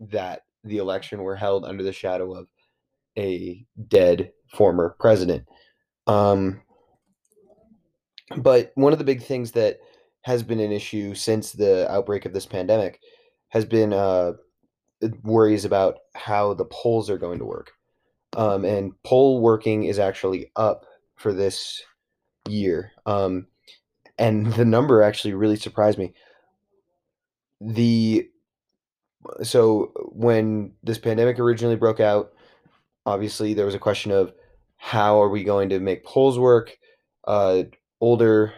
that 0.00 0.42
the 0.64 0.78
election 0.78 1.22
were 1.22 1.36
held 1.36 1.64
under 1.64 1.82
the 1.82 1.92
shadow 1.92 2.34
of 2.34 2.48
a 3.18 3.66
dead 3.88 4.32
former 4.52 4.94
president. 5.00 5.46
Um, 6.06 6.60
but 8.36 8.72
one 8.74 8.92
of 8.92 8.98
the 8.98 9.04
big 9.04 9.22
things 9.22 9.52
that 9.52 9.78
has 10.26 10.42
been 10.42 10.58
an 10.58 10.72
issue 10.72 11.14
since 11.14 11.52
the 11.52 11.88
outbreak 11.88 12.26
of 12.26 12.32
this 12.32 12.46
pandemic 12.46 12.98
has 13.50 13.64
been 13.64 13.92
uh, 13.92 14.32
worries 15.22 15.64
about 15.64 15.98
how 16.16 16.52
the 16.52 16.64
polls 16.64 17.08
are 17.08 17.16
going 17.16 17.38
to 17.38 17.44
work. 17.44 17.70
Um, 18.36 18.64
and 18.64 18.92
poll 19.04 19.40
working 19.40 19.84
is 19.84 20.00
actually 20.00 20.50
up 20.56 20.84
for 21.14 21.32
this 21.32 21.80
year. 22.48 22.90
Um, 23.06 23.46
and 24.18 24.52
the 24.54 24.64
number 24.64 25.00
actually 25.00 25.34
really 25.34 25.54
surprised 25.54 25.96
me. 25.96 26.12
The 27.60 28.28
so 29.44 29.92
when 30.10 30.72
this 30.82 30.98
pandemic 30.98 31.38
originally 31.38 31.76
broke 31.76 32.00
out, 32.00 32.32
obviously 33.06 33.54
there 33.54 33.64
was 33.64 33.76
a 33.76 33.78
question 33.78 34.10
of 34.10 34.32
how 34.76 35.22
are 35.22 35.28
we 35.28 35.44
going 35.44 35.68
to 35.68 35.78
make 35.78 36.04
polls 36.04 36.36
work? 36.36 36.76
Uh, 37.28 37.62
older 38.00 38.54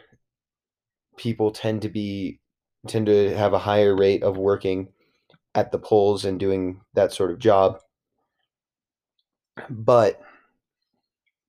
people 1.18 1.50
tend 1.50 1.82
to 1.82 1.88
be 1.88 2.40
tend 2.86 3.06
to 3.06 3.36
have 3.36 3.52
a 3.52 3.58
higher 3.58 3.94
rate 3.94 4.22
of 4.22 4.38
working 4.38 4.88
at 5.54 5.72
the 5.72 5.78
polls 5.78 6.24
and 6.24 6.40
doing 6.40 6.80
that 6.94 7.12
sort 7.12 7.30
of 7.30 7.38
job. 7.38 7.80
But 9.68 10.20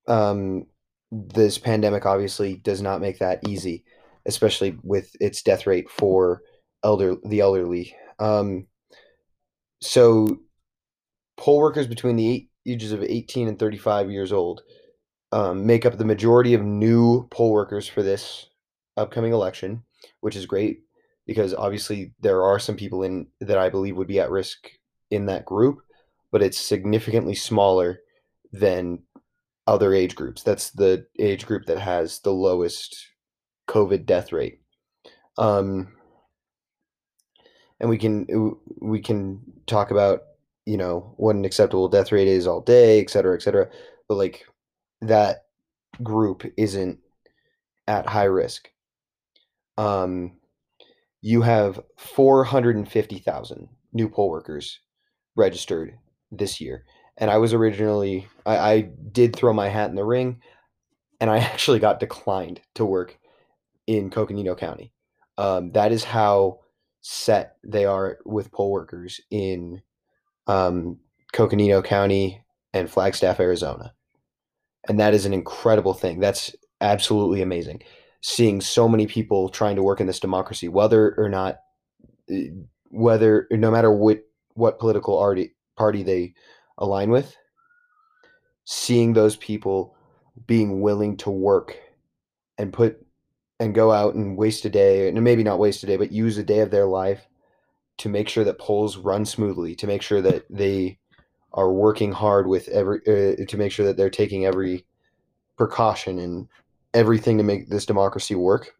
um, 0.07 0.65
this 1.11 1.57
pandemic 1.57 2.05
obviously 2.05 2.55
does 2.55 2.81
not 2.81 3.01
make 3.01 3.19
that 3.19 3.47
easy, 3.47 3.85
especially 4.25 4.77
with 4.83 5.15
its 5.19 5.41
death 5.43 5.67
rate 5.67 5.89
for 5.89 6.41
elder 6.83 7.15
the 7.23 7.39
elderly. 7.41 7.95
Um, 8.17 8.67
so, 9.81 10.39
poll 11.37 11.59
workers 11.59 11.87
between 11.87 12.15
the 12.15 12.49
ages 12.67 12.91
of 12.91 13.03
18 13.03 13.47
and 13.47 13.57
35 13.57 14.11
years 14.11 14.33
old 14.33 14.61
um, 15.31 15.65
make 15.65 15.85
up 15.85 15.97
the 15.97 16.05
majority 16.05 16.53
of 16.53 16.63
new 16.63 17.27
poll 17.29 17.51
workers 17.51 17.87
for 17.87 18.03
this 18.03 18.47
upcoming 18.99 19.33
election, 19.33 19.83
which 20.21 20.35
is 20.35 20.45
great 20.45 20.81
because 21.25 21.53
obviously 21.53 22.13
there 22.19 22.43
are 22.43 22.59
some 22.59 22.75
people 22.75 23.03
in 23.03 23.27
that 23.39 23.57
I 23.57 23.69
believe 23.69 23.95
would 23.97 24.07
be 24.07 24.19
at 24.19 24.31
risk 24.31 24.69
in 25.11 25.27
that 25.27 25.45
group, 25.45 25.79
but 26.31 26.41
it's 26.41 26.59
significantly 26.59 27.35
smaller 27.35 27.99
than 28.51 29.03
other 29.67 29.93
age 29.93 30.15
groups. 30.15 30.41
That's 30.41 30.71
the 30.71 31.05
age 31.19 31.45
group 31.45 31.65
that 31.65 31.79
has 31.79 32.19
the 32.19 32.33
lowest 32.33 33.07
COVID 33.67 34.05
death 34.05 34.31
rate. 34.31 34.61
Um, 35.37 35.93
and 37.79 37.89
we 37.89 37.97
can 37.97 38.55
we 38.81 38.99
can 38.99 39.41
talk 39.67 39.91
about 39.91 40.23
you 40.65 40.77
know 40.77 41.13
what 41.17 41.35
an 41.35 41.45
acceptable 41.45 41.87
death 41.87 42.11
rate 42.11 42.27
is 42.27 42.47
all 42.47 42.61
day, 42.61 42.99
et 42.99 43.09
cetera, 43.09 43.35
et 43.35 43.41
cetera. 43.41 43.69
But 44.07 44.15
like 44.15 44.45
that 45.01 45.45
group 46.01 46.43
isn't 46.57 46.99
at 47.87 48.07
high 48.07 48.25
risk. 48.25 48.69
Um, 49.79 50.33
you 51.21 51.41
have 51.41 51.79
450,000 51.97 53.69
new 53.93 54.09
poll 54.09 54.29
workers 54.29 54.79
registered 55.35 55.97
this 56.31 56.61
year. 56.61 56.85
And 57.17 57.29
I 57.29 57.37
was 57.37 57.53
originally, 57.53 58.27
I, 58.45 58.57
I 58.57 58.81
did 59.11 59.35
throw 59.35 59.53
my 59.53 59.67
hat 59.67 59.89
in 59.89 59.95
the 59.95 60.05
ring, 60.05 60.41
and 61.19 61.29
I 61.29 61.37
actually 61.51 61.79
got 61.79 61.99
declined 61.99 62.61
to 62.75 62.85
work 62.85 63.17
in 63.87 64.09
Coconino 64.09 64.55
County. 64.55 64.93
Um, 65.37 65.71
that 65.71 65.91
is 65.91 66.03
how 66.03 66.59
set 67.01 67.55
they 67.63 67.85
are 67.85 68.19
with 68.25 68.51
poll 68.51 68.71
workers 68.71 69.21
in 69.31 69.81
um, 70.47 70.99
Coconino 71.33 71.81
County 71.81 72.43
and 72.73 72.89
Flagstaff, 72.89 73.39
Arizona 73.39 73.93
and 74.87 74.99
that 74.99 75.13
is 75.13 75.25
an 75.25 75.33
incredible 75.33 75.93
thing. 75.93 76.19
That's 76.19 76.55
absolutely 76.81 77.41
amazing. 77.41 77.81
Seeing 78.21 78.61
so 78.61 78.87
many 78.89 79.07
people 79.07 79.49
trying 79.49 79.75
to 79.77 79.83
work 79.83 80.01
in 80.01 80.07
this 80.07 80.19
democracy, 80.19 80.67
whether 80.67 81.15
or 81.17 81.29
not, 81.29 81.59
eh, 82.29 82.49
whether 82.89 83.47
no 83.51 83.71
matter 83.71 83.91
what 83.91 84.23
what 84.55 84.79
political 84.79 85.17
party 85.17 85.55
party 85.77 86.03
they 86.03 86.33
align 86.77 87.09
with, 87.09 87.35
seeing 88.65 89.13
those 89.13 89.35
people 89.37 89.95
being 90.47 90.81
willing 90.81 91.17
to 91.17 91.29
work 91.29 91.77
and 92.57 92.73
put 92.73 93.05
and 93.59 93.73
go 93.75 93.91
out 93.91 94.15
and 94.15 94.37
waste 94.37 94.65
a 94.65 94.69
day, 94.69 95.07
and 95.07 95.21
maybe 95.23 95.43
not 95.43 95.59
waste 95.59 95.83
a 95.83 95.85
day, 95.87 95.97
but 95.97 96.11
use 96.11 96.37
a 96.37 96.43
day 96.43 96.59
of 96.59 96.71
their 96.71 96.85
life 96.85 97.27
to 97.97 98.09
make 98.09 98.29
sure 98.29 98.45
that 98.45 98.59
polls 98.59 98.97
run 98.97 99.25
smoothly, 99.25 99.75
to 99.75 99.87
make 99.87 100.01
sure 100.01 100.21
that 100.21 100.45
they 100.49 100.97
are 101.53 101.71
working 101.71 102.11
hard 102.11 102.47
with 102.47 102.67
every 102.69 102.99
uh, 103.07 103.45
to 103.45 103.57
make 103.57 103.71
sure 103.71 103.85
that 103.85 103.97
they're 103.97 104.09
taking 104.09 104.45
every 104.45 104.85
precaution 105.57 106.19
and 106.19 106.47
everything 106.93 107.37
to 107.37 107.43
make 107.43 107.69
this 107.69 107.85
democracy 107.85 108.35
work. 108.35 108.75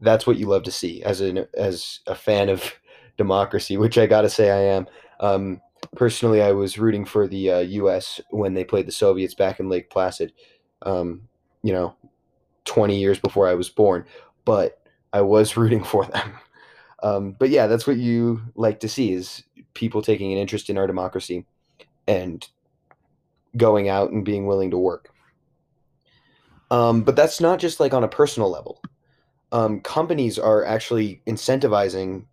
That's 0.00 0.26
what 0.26 0.36
you 0.36 0.46
love 0.46 0.64
to 0.64 0.70
see 0.70 1.02
as 1.02 1.20
an 1.20 1.46
as 1.54 2.00
a 2.06 2.14
fan 2.14 2.48
of 2.48 2.72
democracy, 3.16 3.76
which 3.76 3.98
I 3.98 4.06
gotta 4.06 4.30
say 4.30 4.50
I 4.50 4.74
am. 4.74 4.86
Um, 5.20 5.60
personally, 5.96 6.42
I 6.42 6.52
was 6.52 6.78
rooting 6.78 7.04
for 7.04 7.26
the 7.26 7.50
uh, 7.50 7.58
U.S. 7.60 8.20
when 8.30 8.54
they 8.54 8.64
played 8.64 8.86
the 8.86 8.92
Soviets 8.92 9.34
back 9.34 9.60
in 9.60 9.68
Lake 9.68 9.90
Placid. 9.90 10.32
Um, 10.82 11.22
you 11.62 11.72
know, 11.72 11.96
twenty 12.64 12.98
years 12.98 13.18
before 13.18 13.48
I 13.48 13.54
was 13.54 13.68
born, 13.68 14.04
but 14.44 14.80
I 15.12 15.22
was 15.22 15.56
rooting 15.56 15.84
for 15.84 16.04
them. 16.06 16.32
Um, 17.02 17.32
but 17.32 17.50
yeah, 17.50 17.66
that's 17.66 17.86
what 17.86 17.98
you 17.98 18.40
like 18.54 18.80
to 18.80 18.88
see 18.88 19.12
is 19.12 19.44
people 19.74 20.00
taking 20.02 20.32
an 20.32 20.38
interest 20.38 20.70
in 20.70 20.78
our 20.78 20.86
democracy 20.86 21.44
and 22.06 22.46
going 23.56 23.88
out 23.88 24.10
and 24.10 24.24
being 24.24 24.46
willing 24.46 24.70
to 24.70 24.78
work. 24.78 25.13
Um, 26.70 27.02
but 27.02 27.16
that's 27.16 27.40
not 27.40 27.58
just 27.58 27.80
like 27.80 27.94
on 27.94 28.04
a 28.04 28.08
personal 28.08 28.50
level. 28.50 28.82
Um, 29.52 29.80
companies 29.80 30.38
are 30.38 30.64
actually 30.64 31.22
incentivizing 31.26 32.26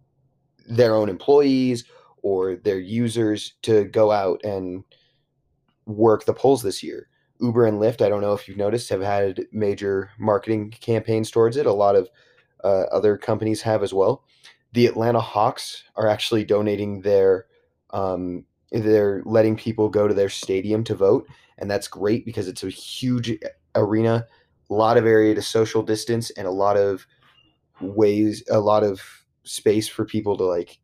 their 0.67 0.95
own 0.95 1.09
employees 1.09 1.83
or 2.23 2.55
their 2.55 2.79
users 2.79 3.53
to 3.63 3.85
go 3.85 4.11
out 4.11 4.43
and 4.43 4.83
work 5.85 6.25
the 6.25 6.33
polls 6.33 6.63
this 6.63 6.81
year. 6.81 7.07
Uber 7.39 7.65
and 7.65 7.79
Lyft, 7.79 8.03
I 8.03 8.09
don't 8.09 8.21
know 8.21 8.33
if 8.33 8.47
you've 8.47 8.57
noticed, 8.57 8.89
have 8.89 9.01
had 9.01 9.45
major 9.51 10.11
marketing 10.19 10.71
campaigns 10.79 11.31
towards 11.31 11.57
it. 11.57 11.65
A 11.65 11.73
lot 11.73 11.95
of 11.95 12.09
uh, 12.63 12.83
other 12.91 13.17
companies 13.17 13.61
have 13.63 13.83
as 13.83 13.93
well. 13.93 14.23
The 14.73 14.85
Atlanta 14.85 15.19
Hawks 15.19 15.83
are 15.95 16.07
actually 16.07 16.45
donating 16.45 17.01
their 17.01 17.47
um, 17.89 18.45
they're 18.71 19.21
letting 19.25 19.57
people 19.57 19.89
go 19.89 20.07
to 20.07 20.13
their 20.13 20.29
stadium 20.29 20.83
to 20.85 20.95
vote 20.95 21.27
and 21.61 21.69
that's 21.69 21.87
great 21.87 22.25
because 22.25 22.47
it's 22.47 22.63
a 22.63 22.69
huge 22.69 23.37
arena 23.75 24.25
a 24.69 24.73
lot 24.73 24.97
of 24.97 25.05
area 25.05 25.35
to 25.35 25.41
social 25.41 25.83
distance 25.83 26.29
and 26.31 26.47
a 26.47 26.51
lot 26.51 26.77
of 26.77 27.05
ways 27.81 28.43
a 28.49 28.59
lot 28.59 28.83
of 28.83 29.01
space 29.43 29.87
for 29.87 30.05
people 30.05 30.37
to 30.37 30.43
like 30.43 30.79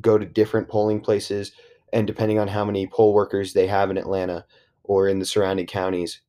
go 0.00 0.16
to 0.16 0.24
different 0.24 0.68
polling 0.68 1.00
places 1.00 1.52
and 1.92 2.06
depending 2.06 2.38
on 2.38 2.48
how 2.48 2.64
many 2.64 2.86
poll 2.86 3.12
workers 3.12 3.52
they 3.52 3.66
have 3.66 3.90
in 3.90 3.98
Atlanta 3.98 4.44
or 4.84 5.08
in 5.08 5.18
the 5.18 5.26
surrounding 5.26 5.66
counties 5.66 6.20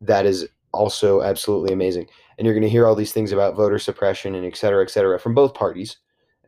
that 0.00 0.26
is 0.26 0.48
also 0.72 1.22
absolutely 1.22 1.72
amazing. 1.72 2.06
And 2.38 2.46
you're 2.46 2.54
going 2.54 2.62
to 2.62 2.68
hear 2.68 2.86
all 2.86 2.94
these 2.94 3.12
things 3.12 3.32
about 3.32 3.56
voter 3.56 3.78
suppression 3.78 4.34
and 4.34 4.46
et 4.46 4.56
cetera 4.56 4.82
et 4.82 4.90
cetera 4.90 5.18
from 5.18 5.34
both 5.34 5.54
parties 5.54 5.98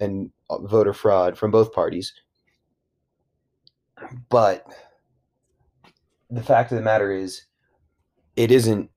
and 0.01 0.31
uh, 0.49 0.59
voter 0.59 0.93
fraud 0.93 1.37
from 1.37 1.51
both 1.51 1.73
parties. 1.73 2.13
But 4.31 4.67
the 6.31 6.43
fact 6.43 6.73
of 6.73 6.79
the 6.79 6.85
matter 6.85 7.13
is, 7.13 7.43
it 8.37 8.51
isn't. 8.51 8.91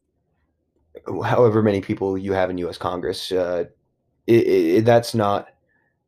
However 1.23 1.61
many 1.61 1.81
people 1.81 2.17
you 2.17 2.33
have 2.33 2.49
in 2.49 2.57
U.S. 2.59 2.77
Congress, 2.77 3.31
uh, 3.31 3.65
it, 4.27 4.47
it, 4.47 4.85
that's 4.85 5.13
not 5.13 5.49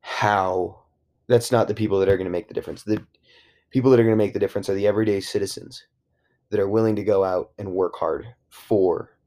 how. 0.01 0.84
That's 1.27 1.51
not 1.51 1.67
the 1.67 1.74
people 1.74 2.00
that 2.00 2.07
are 2.07 2.15
going 2.15 2.25
to 2.25 2.31
make 2.31 2.48
the 2.48 2.53
difference. 2.53 2.84
The 2.84 3.05
people 3.69 3.91
that 3.91 4.00
are 4.00 4.03
going 4.03 4.17
to 4.17 4.24
make 4.24 4.34
the 4.34 4.39
difference 4.39 4.69
are 4.69 4.74
the 4.74 4.88
everyday 4.88 5.19
citizens 5.19 5.84
that 6.50 6.60
are 6.60 6.69
willing 6.69 6.96
to 6.96 7.03
go 7.03 7.25
out 7.25 7.51
and 7.57 7.74
work 7.74 7.96
hard 7.98 8.25
for 8.50 9.17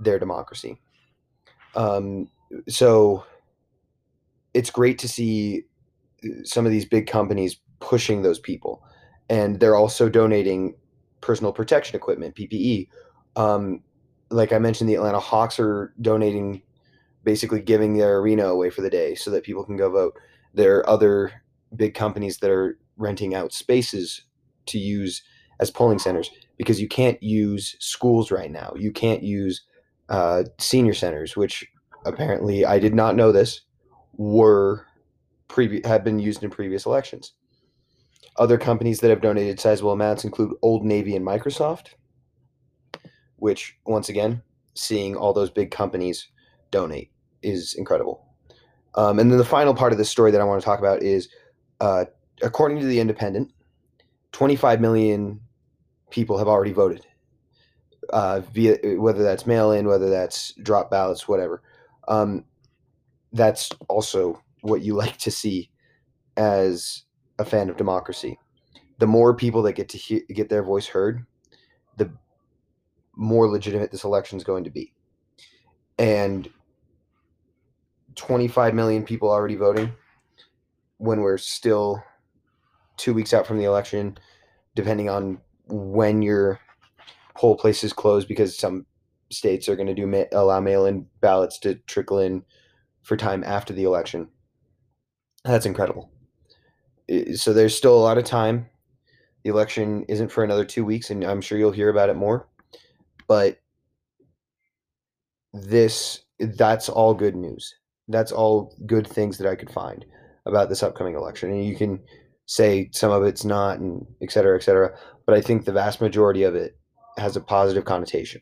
their 0.00 0.18
democracy. 0.18 0.80
Um, 1.74 2.30
so 2.68 3.24
it's 4.54 4.70
great 4.70 4.98
to 5.00 5.08
see 5.08 5.64
some 6.44 6.64
of 6.64 6.72
these 6.72 6.86
big 6.86 7.06
companies 7.06 7.60
pushing 7.80 8.22
those 8.22 8.38
people, 8.38 8.82
and 9.28 9.60
they're 9.60 9.76
also 9.76 10.08
donating 10.08 10.74
personal 11.20 11.52
protection 11.52 11.96
equipment 11.96 12.34
(PPE). 12.34 12.88
Um, 13.36 13.82
like 14.30 14.52
I 14.52 14.58
mentioned, 14.58 14.90
the 14.90 14.94
Atlanta 14.94 15.20
Hawks 15.20 15.60
are 15.60 15.94
donating, 16.00 16.62
basically 17.22 17.60
giving 17.60 17.96
their 17.96 18.18
arena 18.18 18.46
away 18.46 18.70
for 18.70 18.82
the 18.82 18.90
day 18.90 19.14
so 19.14 19.30
that 19.30 19.44
people 19.44 19.64
can 19.64 19.76
go 19.76 19.90
vote. 19.90 20.14
There 20.54 20.78
are 20.78 20.88
other 20.88 21.32
big 21.74 21.94
companies 21.94 22.38
that 22.38 22.50
are 22.50 22.78
renting 22.96 23.34
out 23.34 23.52
spaces 23.52 24.22
to 24.66 24.78
use 24.78 25.22
as 25.60 25.70
polling 25.70 25.98
centers 25.98 26.30
because 26.56 26.80
you 26.80 26.88
can't 26.88 27.22
use 27.22 27.76
schools 27.78 28.30
right 28.30 28.50
now. 28.50 28.72
You 28.76 28.92
can't 28.92 29.22
use 29.22 29.62
uh, 30.08 30.44
senior 30.58 30.94
centers, 30.94 31.36
which 31.36 31.66
apparently 32.04 32.64
I 32.64 32.78
did 32.78 32.94
not 32.94 33.16
know 33.16 33.32
this 33.32 33.62
were 34.16 34.86
had 35.84 36.04
been 36.04 36.18
used 36.18 36.42
in 36.42 36.50
previous 36.50 36.84
elections. 36.86 37.32
Other 38.36 38.58
companies 38.58 39.00
that 39.00 39.10
have 39.10 39.22
donated 39.22 39.58
sizable 39.58 39.92
amounts 39.92 40.24
include 40.24 40.54
Old 40.60 40.84
Navy 40.84 41.16
and 41.16 41.26
Microsoft, 41.26 41.94
which 43.36 43.76
once 43.86 44.08
again, 44.08 44.42
seeing 44.74 45.16
all 45.16 45.32
those 45.32 45.50
big 45.50 45.70
companies 45.70 46.28
donate 46.70 47.10
is 47.42 47.74
incredible. 47.74 48.24
Um, 48.94 49.18
and 49.18 49.30
then 49.30 49.38
the 49.38 49.44
final 49.44 49.74
part 49.74 49.92
of 49.92 49.98
this 49.98 50.10
story 50.10 50.30
that 50.30 50.40
I 50.40 50.44
want 50.44 50.60
to 50.60 50.64
talk 50.64 50.78
about 50.78 51.02
is, 51.02 51.28
uh, 51.80 52.06
according 52.42 52.80
to 52.80 52.86
the 52.86 53.00
Independent, 53.00 53.52
25 54.32 54.80
million 54.80 55.40
people 56.10 56.38
have 56.38 56.48
already 56.48 56.72
voted 56.72 57.06
uh, 58.10 58.40
via 58.52 58.76
whether 58.98 59.22
that's 59.22 59.46
mail 59.46 59.72
in, 59.72 59.86
whether 59.86 60.10
that's 60.10 60.52
drop 60.62 60.90
ballots, 60.90 61.28
whatever. 61.28 61.62
Um, 62.08 62.44
that's 63.32 63.70
also 63.88 64.42
what 64.62 64.82
you 64.82 64.94
like 64.96 65.18
to 65.18 65.30
see 65.30 65.70
as 66.36 67.02
a 67.38 67.44
fan 67.44 67.68
of 67.68 67.76
democracy. 67.76 68.38
The 68.98 69.06
more 69.06 69.34
people 69.34 69.62
that 69.62 69.74
get 69.74 69.90
to 69.90 69.98
he- 69.98 70.24
get 70.32 70.48
their 70.48 70.62
voice 70.62 70.86
heard, 70.86 71.26
the 71.96 72.10
more 73.16 73.48
legitimate 73.48 73.90
this 73.90 74.04
election 74.04 74.36
is 74.36 74.44
going 74.44 74.64
to 74.64 74.70
be. 74.70 74.92
And 75.98 76.48
25 78.14 78.74
million 78.74 79.04
people 79.04 79.30
already 79.30 79.56
voting 79.56 79.92
when 80.98 81.20
we're 81.20 81.38
still 81.38 82.02
two 82.96 83.12
weeks 83.12 83.34
out 83.34 83.46
from 83.46 83.58
the 83.58 83.64
election, 83.64 84.16
depending 84.74 85.08
on 85.08 85.38
when 85.68 86.22
your 86.22 86.60
poll 87.34 87.56
places 87.56 87.92
close, 87.92 88.24
because 88.24 88.56
some 88.56 88.86
states 89.30 89.68
are 89.68 89.76
going 89.76 89.86
to 89.86 89.94
do 89.94 90.06
ma- 90.06 90.24
allow 90.32 90.60
mail-in 90.60 91.06
ballots 91.20 91.58
to 91.58 91.74
trickle 91.86 92.18
in 92.18 92.42
for 93.02 93.16
time 93.16 93.44
after 93.44 93.72
the 93.72 93.84
election. 93.84 94.28
That's 95.44 95.66
incredible. 95.66 96.10
So 97.34 97.52
there's 97.52 97.76
still 97.76 97.96
a 97.96 98.02
lot 98.02 98.18
of 98.18 98.24
time. 98.24 98.68
The 99.44 99.50
election 99.50 100.04
isn't 100.08 100.32
for 100.32 100.42
another 100.42 100.64
two 100.64 100.84
weeks, 100.84 101.10
and 101.10 101.22
I'm 101.22 101.40
sure 101.40 101.56
you'll 101.58 101.70
hear 101.70 101.88
about 101.88 102.08
it 102.08 102.16
more. 102.16 102.48
But 103.28 103.58
this 105.52 106.24
that's 106.38 106.88
all 106.88 107.14
good 107.14 107.36
news. 107.36 107.74
That's 108.08 108.32
all 108.32 108.76
good 108.86 109.06
things 109.06 109.38
that 109.38 109.48
I 109.48 109.56
could 109.56 109.70
find 109.70 110.04
about 110.44 110.68
this 110.68 110.82
upcoming 110.82 111.14
election. 111.14 111.50
And 111.50 111.64
you 111.64 111.76
can 111.76 112.00
say 112.46 112.88
some 112.92 113.10
of 113.10 113.24
it's 113.24 113.44
not 113.44 113.78
and 113.78 114.06
et 114.22 114.30
cetera, 114.30 114.56
et 114.56 114.62
cetera. 114.62 114.96
But 115.26 115.34
I 115.34 115.40
think 115.40 115.64
the 115.64 115.72
vast 115.72 116.00
majority 116.00 116.44
of 116.44 116.54
it 116.54 116.78
has 117.18 117.36
a 117.36 117.40
positive 117.40 117.84
connotation. 117.84 118.40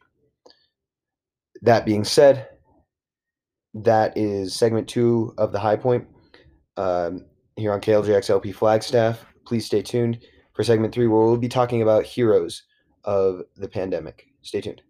That 1.62 1.87
being 1.87 2.04
said, 2.04 2.48
that 3.74 4.16
is 4.16 4.54
segment 4.54 4.88
two 4.88 5.32
of 5.38 5.52
the 5.52 5.59
high 5.61 5.76
point 5.76 6.06
um, 6.76 7.24
here 7.56 7.72
on 7.72 7.80
KLJXLP 7.80 8.54
Flagstaff. 8.54 9.24
Please 9.46 9.64
stay 9.64 9.82
tuned 9.82 10.18
for 10.54 10.62
segment 10.62 10.94
three, 10.94 11.06
where 11.06 11.24
we'll 11.24 11.37
be 11.37 11.48
talking 11.48 11.80
about 11.80 12.04
heroes 12.04 12.64
of 13.04 13.42
the 13.56 13.68
pandemic. 13.68 14.26
Stay 14.44 14.61
tuned. 14.61 14.83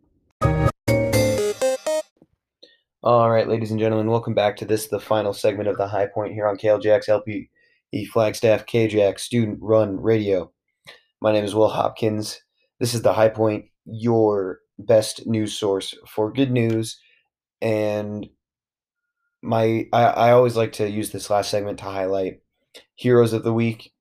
All 3.02 3.30
right, 3.30 3.48
ladies 3.48 3.70
and 3.70 3.80
gentlemen, 3.80 4.10
welcome 4.10 4.34
back 4.34 4.56
to 4.58 4.66
this, 4.66 4.88
the 4.88 5.00
final 5.00 5.32
segment 5.32 5.68
of 5.68 5.78
the 5.78 5.88
high 5.88 6.06
point 6.06 6.34
here 6.34 6.46
on 6.46 6.58
KLJXLP 6.58 7.48
Flagstaff 8.12 8.66
KJACK 8.66 9.18
Student 9.18 9.58
Run 9.62 10.00
Radio. 10.00 10.52
My 11.22 11.32
name 11.32 11.44
is 11.44 11.54
Will 11.54 11.68
Hopkins. 11.68 12.40
This 12.80 12.92
is 12.92 13.02
the 13.02 13.14
high 13.14 13.28
point, 13.28 13.66
your 13.86 14.58
best 14.78 15.26
news 15.26 15.56
source 15.56 15.94
for 16.06 16.32
good 16.32 16.50
news 16.50 16.98
and 17.64 18.28
my 19.42 19.86
I, 19.92 20.04
I 20.04 20.30
always 20.32 20.56
like 20.56 20.72
to 20.74 20.88
use 20.88 21.10
this 21.10 21.30
last 21.30 21.50
segment 21.50 21.78
to 21.78 21.84
highlight 21.84 22.40
heroes 22.94 23.32
of 23.32 23.42
the 23.42 23.52
week, 23.52 23.92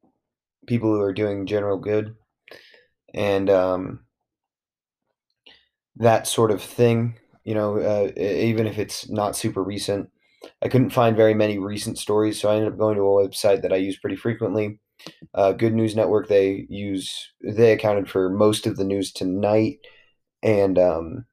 people 0.68 0.90
who 0.90 1.02
are 1.02 1.14
doing 1.14 1.46
general 1.46 1.78
good, 1.78 2.16
and 3.14 3.50
um, 3.50 4.00
that 5.98 6.28
sort 6.28 6.52
of 6.52 6.62
thing. 6.62 7.18
You 7.44 7.56
know, 7.56 7.78
uh, 7.78 8.12
even 8.18 8.68
if 8.68 8.80
it's 8.80 9.10
not 9.10 9.36
super 9.36 9.64
recent, 9.64 10.10
I 10.62 10.70
couldn't 10.70 10.92
find 10.92 11.16
very 11.16 11.34
many 11.34 11.58
recent 11.58 11.98
stories, 11.98 12.40
so 12.40 12.50
I 12.50 12.56
ended 12.56 12.72
up 12.72 12.80
going 12.80 12.96
to 12.96 13.02
a 13.02 13.28
website 13.28 13.62
that 13.62 13.74
I 13.74 13.78
use 13.78 13.98
pretty 13.98 14.16
frequently. 14.16 14.80
Uh, 15.34 15.52
Good 15.52 15.74
News 15.74 15.96
Network. 15.96 16.28
They 16.28 16.66
use 16.70 17.34
they 17.44 17.74
accounted 17.74 18.10
for 18.10 18.30
most 18.30 18.66
of 18.66 18.78
the 18.78 18.86
news 18.86 19.12
tonight, 19.12 19.80
and 20.42 20.80
um, 20.80 21.26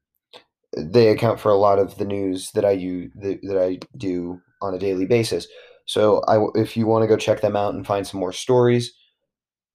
they 0.77 1.09
account 1.09 1.39
for 1.39 1.49
a 1.49 1.57
lot 1.57 1.79
of 1.79 1.97
the 1.97 2.05
news 2.05 2.51
that 2.51 2.65
I 2.65 2.71
use 2.71 3.11
that, 3.15 3.39
that 3.43 3.57
I 3.57 3.79
do 3.97 4.41
on 4.61 4.73
a 4.73 4.79
daily 4.79 5.05
basis. 5.05 5.47
So 5.85 6.21
I, 6.27 6.39
if 6.55 6.77
you 6.77 6.87
want 6.87 7.03
to 7.03 7.07
go 7.07 7.17
check 7.17 7.41
them 7.41 7.55
out 7.55 7.73
and 7.73 7.85
find 7.85 8.05
some 8.05 8.19
more 8.19 8.33
stories, 8.33 8.93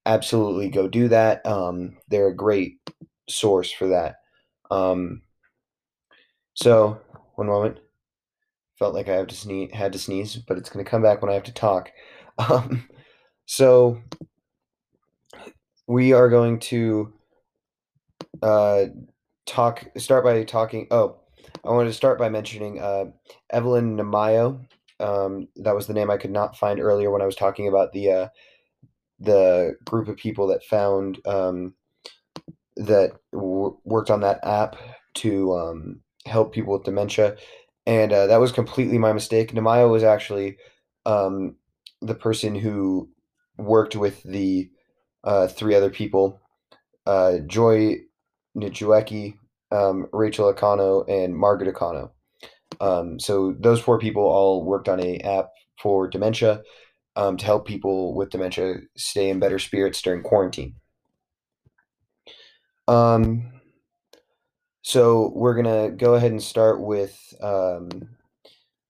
absolutely 0.06 0.70
go 0.70 0.88
do 0.88 1.08
that. 1.08 1.44
Um, 1.44 1.96
they're 2.08 2.28
a 2.28 2.36
great 2.36 2.78
source 3.28 3.70
for 3.70 3.88
that. 3.88 4.16
Um, 4.70 5.22
so 6.54 7.00
one 7.34 7.46
moment, 7.46 7.78
felt 8.78 8.94
like 8.94 9.08
I 9.08 9.14
have 9.14 9.28
to 9.28 9.34
sneeze, 9.34 9.70
had 9.72 9.92
to 9.92 9.98
sneeze, 9.98 10.36
but 10.36 10.58
it's 10.58 10.70
going 10.70 10.84
to 10.84 10.90
come 10.90 11.02
back 11.02 11.22
when 11.22 11.30
I 11.30 11.34
have 11.34 11.44
to 11.44 11.52
talk. 11.52 11.90
Um, 12.38 12.86
so 13.46 14.02
we 15.86 16.12
are 16.12 16.28
going 16.28 16.58
to 16.58 17.14
uh, 18.42 18.84
talk 19.46 19.86
start 19.96 20.24
by 20.24 20.42
talking 20.42 20.86
oh 20.90 21.16
i 21.64 21.70
wanted 21.70 21.88
to 21.88 21.94
start 21.94 22.18
by 22.18 22.28
mentioning 22.28 22.80
uh, 22.80 23.04
evelyn 23.50 23.96
namayo 23.96 24.60
um, 24.98 25.48
that 25.56 25.74
was 25.74 25.86
the 25.86 25.94
name 25.94 26.10
i 26.10 26.16
could 26.16 26.30
not 26.32 26.56
find 26.56 26.80
earlier 26.80 27.10
when 27.10 27.22
i 27.22 27.26
was 27.26 27.36
talking 27.36 27.68
about 27.68 27.92
the 27.92 28.10
uh, 28.10 28.28
the 29.20 29.76
group 29.84 30.08
of 30.08 30.16
people 30.16 30.48
that 30.48 30.64
found 30.64 31.18
um, 31.26 31.74
that 32.76 33.12
w- 33.32 33.78
worked 33.84 34.10
on 34.10 34.20
that 34.20 34.40
app 34.44 34.76
to 35.14 35.54
um, 35.54 36.00
help 36.26 36.52
people 36.52 36.72
with 36.74 36.84
dementia 36.84 37.36
and 37.86 38.12
uh, 38.12 38.26
that 38.26 38.40
was 38.40 38.52
completely 38.52 38.98
my 38.98 39.12
mistake 39.12 39.52
namayo 39.52 39.90
was 39.90 40.02
actually 40.02 40.56
um, 41.06 41.56
the 42.02 42.14
person 42.14 42.54
who 42.54 43.08
worked 43.56 43.96
with 43.96 44.22
the 44.24 44.70
uh, 45.24 45.46
three 45.46 45.74
other 45.74 45.90
people 45.90 46.40
uh, 47.06 47.38
joy 47.46 47.96
Njueki, 48.56 49.36
um, 49.70 50.06
Rachel 50.12 50.52
Akano, 50.52 51.08
and 51.08 51.36
Margaret 51.36 51.74
Akano. 51.74 52.10
Um, 52.80 53.18
so 53.20 53.54
those 53.58 53.80
four 53.80 53.98
people 53.98 54.22
all 54.22 54.64
worked 54.64 54.88
on 54.88 55.00
a 55.00 55.18
app 55.18 55.50
for 55.80 56.08
dementia 56.08 56.62
um, 57.14 57.36
to 57.36 57.44
help 57.44 57.66
people 57.66 58.14
with 58.14 58.30
dementia 58.30 58.76
stay 58.96 59.30
in 59.30 59.38
better 59.38 59.58
spirits 59.58 60.02
during 60.02 60.22
quarantine. 60.22 60.74
Um, 62.88 63.52
so 64.82 65.32
we're 65.34 65.54
gonna 65.54 65.90
go 65.90 66.14
ahead 66.14 66.30
and 66.30 66.42
start 66.42 66.80
with. 66.80 67.18
Um, 67.40 67.90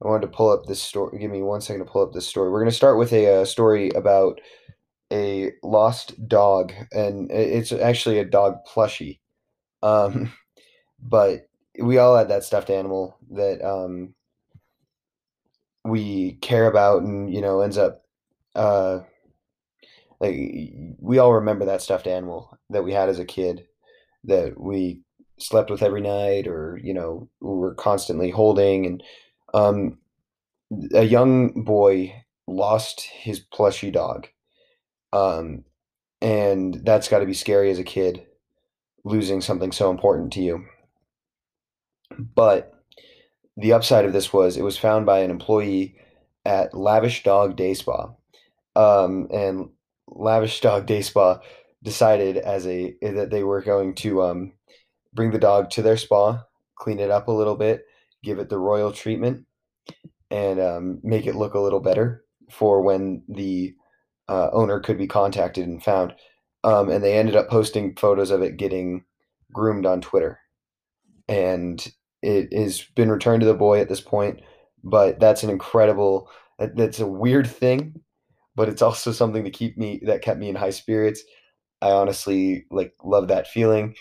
I 0.03 0.09
wanted 0.09 0.27
to 0.27 0.37
pull 0.37 0.51
up 0.51 0.67
this 0.67 0.83
story. 0.83 1.19
Give 1.19 1.31
me 1.31 1.43
one 1.43 1.63
second 1.63 1.85
to 1.85 1.91
pull 1.91 2.03
up 2.03 2.13
this 2.13 2.27
story. 2.27 2.51
We're 2.51 2.61
gonna 2.61 2.73
start 2.73 2.99
with 2.99 3.13
a, 3.13 3.43
a 3.43 3.47
story 3.47 3.91
about 3.91 4.41
a 5.13 5.53
lost 5.63 6.29
dog, 6.29 6.73
and 6.93 7.31
it's 7.31 7.73
actually 7.73 8.19
a 8.19 8.25
dog 8.25 8.59
plushie. 8.67 9.21
Um, 9.83 10.33
but 11.01 11.49
we 11.81 11.99
all 11.99 12.17
had 12.17 12.29
that 12.29 12.45
stuffed 12.45 12.71
animal 12.71 13.17
that 13.31 13.63
um, 13.67 14.15
we 15.85 16.33
care 16.43 16.67
about, 16.67 17.03
and 17.03 17.33
you 17.33 17.41
know 17.41 17.61
ends 17.61 17.79
up 17.79 18.03
uh, 18.55 19.01
like 20.21 20.35
we 20.99 21.19
all 21.19 21.35
remember 21.35 21.65
that 21.65 21.83
stuffed 21.83 22.07
animal 22.07 22.59
that 22.71 22.85
we 22.85 22.93
had 22.93 23.09
as 23.09 23.19
a 23.19 23.25
kid 23.25 23.67
that 24.27 24.61
we 24.61 25.01
slept 25.39 25.71
with 25.71 25.83
every 25.83 26.01
night 26.01 26.47
or 26.47 26.81
you 26.83 26.95
know 26.95 27.29
we 27.41 27.55
were 27.55 27.75
constantly 27.75 28.31
holding. 28.31 28.87
And 28.87 29.03
um, 29.55 29.99
a 30.95 31.05
young 31.05 31.65
boy 31.65 32.23
lost 32.47 33.03
his 33.03 33.41
plushy 33.41 33.91
dog 33.91 34.29
um, 35.13 35.65
and 36.21 36.81
that's 36.85 37.09
got 37.09 37.21
to 37.21 37.27
be 37.27 37.35
scary 37.35 37.71
as 37.71 37.79
a 37.79 37.85
kid 37.85 38.27
losing 39.05 39.41
something 39.41 39.73
so 39.73 39.91
important 39.91 40.33
to 40.35 40.41
you. 40.41 40.65
But 42.19 42.73
the 43.57 43.73
upside 43.73 44.05
of 44.05 44.13
this 44.13 44.33
was 44.33 44.57
it 44.57 44.63
was 44.63 44.77
found 44.77 45.07
by 45.07 45.21
an 45.21 45.31
employee 45.31 45.97
at 46.45 46.75
Lavish 46.75 47.23
Dog 47.23 47.57
Day 47.57 47.75
Spa. 47.75 48.11
Um, 48.75 49.29
and 49.33 49.71
Lavish 50.09 50.61
Dog 50.61 50.87
Day 50.87 51.03
Spa 51.03 51.41
decided 51.83 52.37
as 52.37 52.67
a 52.67 52.97
that 53.03 53.31
they 53.31 53.43
were 53.43 53.63
going 53.63 53.95
to 53.97 54.23
um, 54.23 54.53
bring 55.15 55.31
the 55.31 55.39
dog 55.39 55.71
to 55.71 55.83
their 55.83 55.97
spa, 55.97 56.45
clean 56.77 57.01
it 57.01 57.11
up 57.11 57.29
a 57.29 57.33
little 57.33 57.57
bit, 57.57 57.85
give 58.23 58.39
it 58.39 58.49
the 58.49 58.59
royal 58.59 58.93
treatment, 58.93 59.45
and 60.31 60.61
um, 60.61 61.01
make 61.03 61.27
it 61.27 61.35
look 61.35 61.55
a 61.55 61.61
little 61.61 61.81
better 61.81 62.25
for 62.51 62.83
when 62.83 63.23
the 63.29 63.75
uh, 64.29 64.51
owner 64.53 64.81
could 64.81 64.99
be 64.99 65.07
contacted 65.07 65.67
and 65.67 65.83
found. 65.83 66.15
Um, 66.65 66.91
and 66.91 67.03
they 67.03 67.17
ended 67.17 67.37
up 67.37 67.49
posting 67.49 67.95
photos 67.95 68.31
of 68.31 68.43
it 68.43 68.57
getting 68.57 69.05
groomed 69.53 69.87
on 69.87 70.01
Twitter, 70.01 70.41
and 71.29 71.87
it 72.23 72.53
has 72.53 72.83
been 72.97 73.11
returned 73.11 73.41
to 73.41 73.47
the 73.47 73.55
boy 73.55 73.81
at 73.81 73.89
this 73.89 74.01
point. 74.01 74.41
But 74.83 75.21
that's 75.21 75.43
an 75.43 75.51
incredible. 75.51 76.29
That's 76.59 77.01
a 77.01 77.07
weird 77.07 77.47
thing, 77.47 78.01
but 78.57 78.69
it's 78.69 78.83
also 78.83 79.13
something 79.13 79.45
to 79.45 79.51
keep 79.51 79.79
me 79.79 80.01
that 80.07 80.23
kept 80.23 80.41
me 80.41 80.49
in 80.49 80.57
high 80.57 80.71
spirits. 80.71 81.23
I 81.83 81.91
honestly 81.91 82.67
like 82.71 82.95
love 83.05 83.29
that 83.29 83.47
feeling 83.47 83.95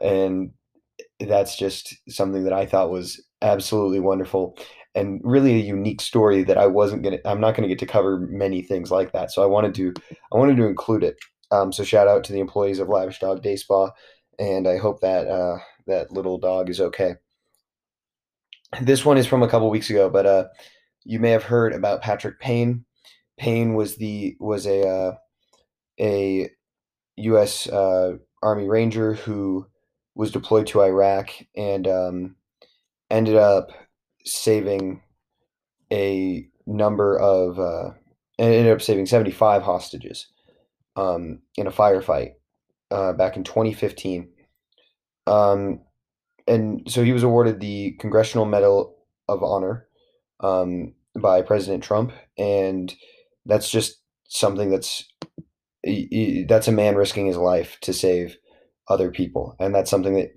and 0.00 0.52
that's 1.20 1.56
just 1.56 1.94
something 2.08 2.44
that 2.44 2.52
I 2.52 2.66
thought 2.66 2.90
was 2.90 3.22
absolutely 3.42 4.00
wonderful 4.00 4.56
and 4.94 5.20
really 5.22 5.54
a 5.54 5.64
unique 5.64 6.00
story 6.00 6.42
that 6.44 6.58
I 6.58 6.66
wasn't 6.66 7.02
gonna 7.02 7.18
I'm 7.24 7.40
not 7.40 7.54
gonna 7.54 7.68
get 7.68 7.78
to 7.80 7.86
cover 7.86 8.18
many 8.18 8.62
things 8.62 8.90
like 8.90 9.12
that. 9.12 9.30
So 9.30 9.42
I 9.42 9.46
wanted 9.46 9.74
to 9.76 9.94
I 10.32 10.36
wanted 10.36 10.56
to 10.56 10.66
include 10.66 11.04
it. 11.04 11.16
Um, 11.50 11.72
so 11.72 11.84
shout 11.84 12.08
out 12.08 12.24
to 12.24 12.32
the 12.32 12.40
employees 12.40 12.78
of 12.78 12.88
Lavish 12.88 13.18
Dog 13.18 13.42
Day 13.42 13.56
Spa, 13.56 13.90
and 14.38 14.68
I 14.68 14.78
hope 14.78 15.00
that 15.00 15.26
uh, 15.26 15.58
that 15.86 16.12
little 16.12 16.38
dog 16.38 16.70
is 16.70 16.80
okay. 16.80 17.16
This 18.80 19.04
one 19.04 19.18
is 19.18 19.26
from 19.26 19.42
a 19.42 19.48
couple 19.48 19.68
weeks 19.68 19.90
ago, 19.90 20.08
but 20.08 20.26
uh, 20.26 20.44
you 21.04 21.18
may 21.18 21.30
have 21.30 21.42
heard 21.42 21.72
about 21.72 22.02
Patrick 22.02 22.38
Payne. 22.38 22.84
Payne 23.36 23.74
was 23.74 23.96
the 23.96 24.36
was 24.38 24.66
a 24.66 24.88
uh, 24.88 25.12
a 25.98 26.50
U.S. 27.16 27.66
Uh, 27.68 28.18
Army 28.42 28.68
Ranger 28.68 29.14
who 29.14 29.66
was 30.14 30.30
deployed 30.30 30.66
to 30.68 30.82
Iraq 30.82 31.30
and 31.56 31.86
um, 31.86 32.36
ended 33.10 33.36
up 33.36 33.70
saving 34.24 35.02
a 35.92 36.48
number 36.66 37.18
of 37.18 37.58
uh, 37.58 37.90
ended 38.38 38.72
up 38.72 38.82
saving 38.82 39.06
75 39.06 39.62
hostages 39.62 40.28
um, 40.96 41.40
in 41.56 41.66
a 41.66 41.72
firefight 41.72 42.32
uh, 42.90 43.12
back 43.12 43.36
in 43.36 43.44
2015. 43.44 44.28
Um, 45.26 45.80
and 46.46 46.90
so 46.90 47.04
he 47.04 47.12
was 47.12 47.22
awarded 47.22 47.60
the 47.60 47.92
Congressional 48.00 48.46
Medal 48.46 48.96
of 49.28 49.42
Honor 49.42 49.86
um, 50.40 50.94
by 51.18 51.42
President 51.42 51.84
Trump, 51.84 52.12
and 52.36 52.94
that's 53.46 53.70
just 53.70 54.00
something 54.28 54.70
that's 54.70 55.04
that's 56.48 56.68
a 56.68 56.72
man 56.72 56.96
risking 56.96 57.26
his 57.26 57.36
life 57.36 57.78
to 57.82 57.92
save 57.92 58.36
other 58.88 59.10
people, 59.10 59.56
and 59.58 59.74
that's 59.74 59.90
something 59.90 60.14
that 60.14 60.32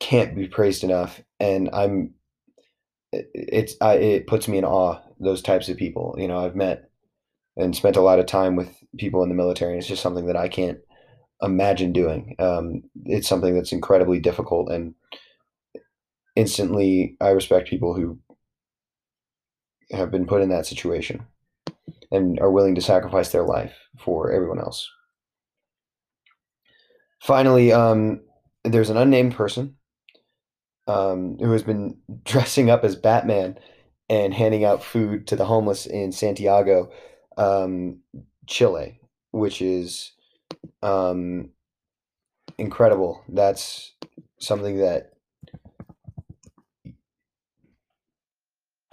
can't 0.00 0.34
be 0.34 0.48
praised 0.48 0.84
enough. 0.84 1.20
And 1.38 1.70
I'm 1.72 2.14
it's 3.12 3.74
I, 3.80 3.94
it 3.94 4.26
puts 4.26 4.48
me 4.48 4.58
in 4.58 4.64
awe 4.64 5.00
those 5.20 5.42
types 5.42 5.68
of 5.68 5.76
people. 5.76 6.14
You 6.18 6.28
know, 6.28 6.38
I've 6.38 6.56
met 6.56 6.90
and 7.56 7.76
spent 7.76 7.96
a 7.96 8.00
lot 8.00 8.18
of 8.18 8.26
time 8.26 8.56
with 8.56 8.74
people 8.98 9.22
in 9.22 9.28
the 9.28 9.34
military. 9.34 9.72
And 9.72 9.78
it's 9.78 9.88
just 9.88 10.02
something 10.02 10.26
that 10.26 10.36
I 10.36 10.48
can't 10.48 10.78
imagine 11.42 11.92
doing. 11.92 12.34
Um, 12.38 12.82
it's 13.04 13.28
something 13.28 13.54
that's 13.54 13.72
incredibly 13.72 14.20
difficult, 14.20 14.70
and 14.70 14.94
instantly, 16.36 17.16
I 17.20 17.30
respect 17.30 17.68
people 17.68 17.94
who 17.94 18.18
have 19.90 20.10
been 20.10 20.26
put 20.26 20.40
in 20.40 20.48
that 20.48 20.66
situation 20.66 21.26
and 22.12 22.38
are 22.40 22.50
willing 22.50 22.74
to 22.76 22.82
sacrifice 22.82 23.32
their 23.32 23.42
life 23.42 23.74
for 23.98 24.30
everyone 24.30 24.60
else. 24.60 24.88
Finally, 27.20 27.72
um, 27.72 28.20
there's 28.64 28.90
an 28.90 28.96
unnamed 28.96 29.34
person 29.34 29.76
um, 30.86 31.38
who 31.38 31.50
has 31.52 31.62
been 31.62 31.96
dressing 32.24 32.70
up 32.70 32.84
as 32.84 32.94
Batman 32.96 33.58
and 34.08 34.34
handing 34.34 34.64
out 34.64 34.84
food 34.84 35.26
to 35.28 35.36
the 35.36 35.46
homeless 35.46 35.86
in 35.86 36.12
Santiago, 36.12 36.90
um, 37.38 38.00
Chile, 38.46 39.00
which 39.30 39.62
is 39.62 40.12
um, 40.82 41.50
incredible. 42.58 43.22
That's 43.28 43.92
something 44.38 44.78
that 44.78 45.12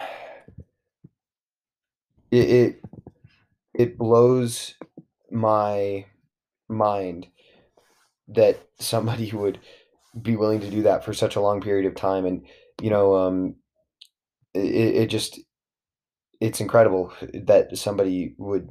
it, 2.30 2.50
it 2.50 2.80
it 3.80 3.98
blows 3.98 4.74
my 5.30 6.06
mind 6.68 7.28
that 8.28 8.60
somebody 8.78 9.30
would 9.32 9.58
be 10.20 10.36
willing 10.36 10.60
to 10.60 10.70
do 10.70 10.82
that 10.82 11.04
for 11.04 11.14
such 11.14 11.36
a 11.36 11.40
long 11.40 11.60
period 11.60 11.86
of 11.86 11.94
time. 11.94 12.26
And 12.26 12.46
you 12.82 12.90
know 12.90 13.16
um 13.16 13.56
it, 14.54 14.96
it 14.96 15.06
just 15.06 15.38
it's 16.40 16.60
incredible 16.60 17.12
that 17.34 17.76
somebody 17.76 18.34
would 18.38 18.70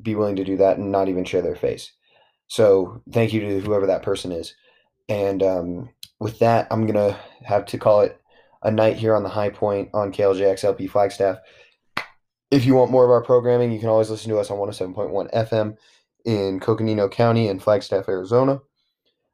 be 0.00 0.14
willing 0.14 0.36
to 0.36 0.44
do 0.44 0.56
that 0.56 0.78
and 0.78 0.90
not 0.90 1.08
even 1.08 1.24
share 1.24 1.42
their 1.42 1.56
face. 1.56 1.92
So 2.48 3.02
thank 3.12 3.32
you 3.32 3.40
to 3.40 3.60
whoever 3.60 3.86
that 3.86 4.02
person 4.02 4.32
is. 4.32 4.54
And 5.08 5.42
um 5.42 5.90
with 6.22 6.38
that 6.38 6.68
i'm 6.70 6.86
gonna 6.86 7.18
have 7.44 7.66
to 7.66 7.76
call 7.76 8.00
it 8.00 8.18
a 8.62 8.70
night 8.70 8.96
here 8.96 9.14
on 9.14 9.24
the 9.24 9.28
high 9.28 9.50
point 9.50 9.90
on 9.92 10.12
kljxlp 10.12 10.88
flagstaff 10.88 11.38
if 12.52 12.64
you 12.64 12.74
want 12.74 12.92
more 12.92 13.04
of 13.04 13.10
our 13.10 13.22
programming 13.22 13.72
you 13.72 13.80
can 13.80 13.88
always 13.88 14.10
listen 14.10 14.30
to 14.30 14.38
us 14.38 14.50
on 14.50 14.58
107.1 14.58 15.32
fm 15.48 15.76
in 16.24 16.60
coconino 16.60 17.08
county 17.08 17.48
and 17.48 17.62
flagstaff 17.62 18.08
arizona 18.08 18.60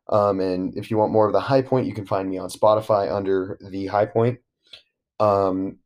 um, 0.08 0.40
and 0.40 0.76
if 0.76 0.90
you 0.90 0.96
want 0.96 1.12
more 1.12 1.26
of 1.26 1.32
the 1.32 1.40
high 1.40 1.62
point, 1.62 1.86
you 1.86 1.92
can 1.92 2.06
find 2.06 2.28
me 2.28 2.38
on 2.38 2.48
Spotify 2.48 3.12
under 3.12 3.58
the 3.60 3.86
high 3.86 4.06
point. 4.06 4.38
Um, 5.20 5.78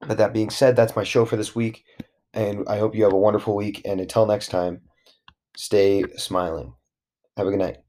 but 0.00 0.18
that 0.18 0.32
being 0.32 0.50
said, 0.50 0.76
that's 0.76 0.96
my 0.96 1.04
show 1.04 1.24
for 1.24 1.36
this 1.36 1.54
week. 1.54 1.84
And 2.32 2.66
I 2.68 2.78
hope 2.78 2.94
you 2.94 3.04
have 3.04 3.12
a 3.12 3.18
wonderful 3.18 3.54
week. 3.56 3.82
And 3.84 4.00
until 4.00 4.26
next 4.26 4.48
time, 4.48 4.82
stay 5.56 6.04
smiling. 6.16 6.74
Have 7.36 7.46
a 7.46 7.50
good 7.50 7.58
night. 7.58 7.85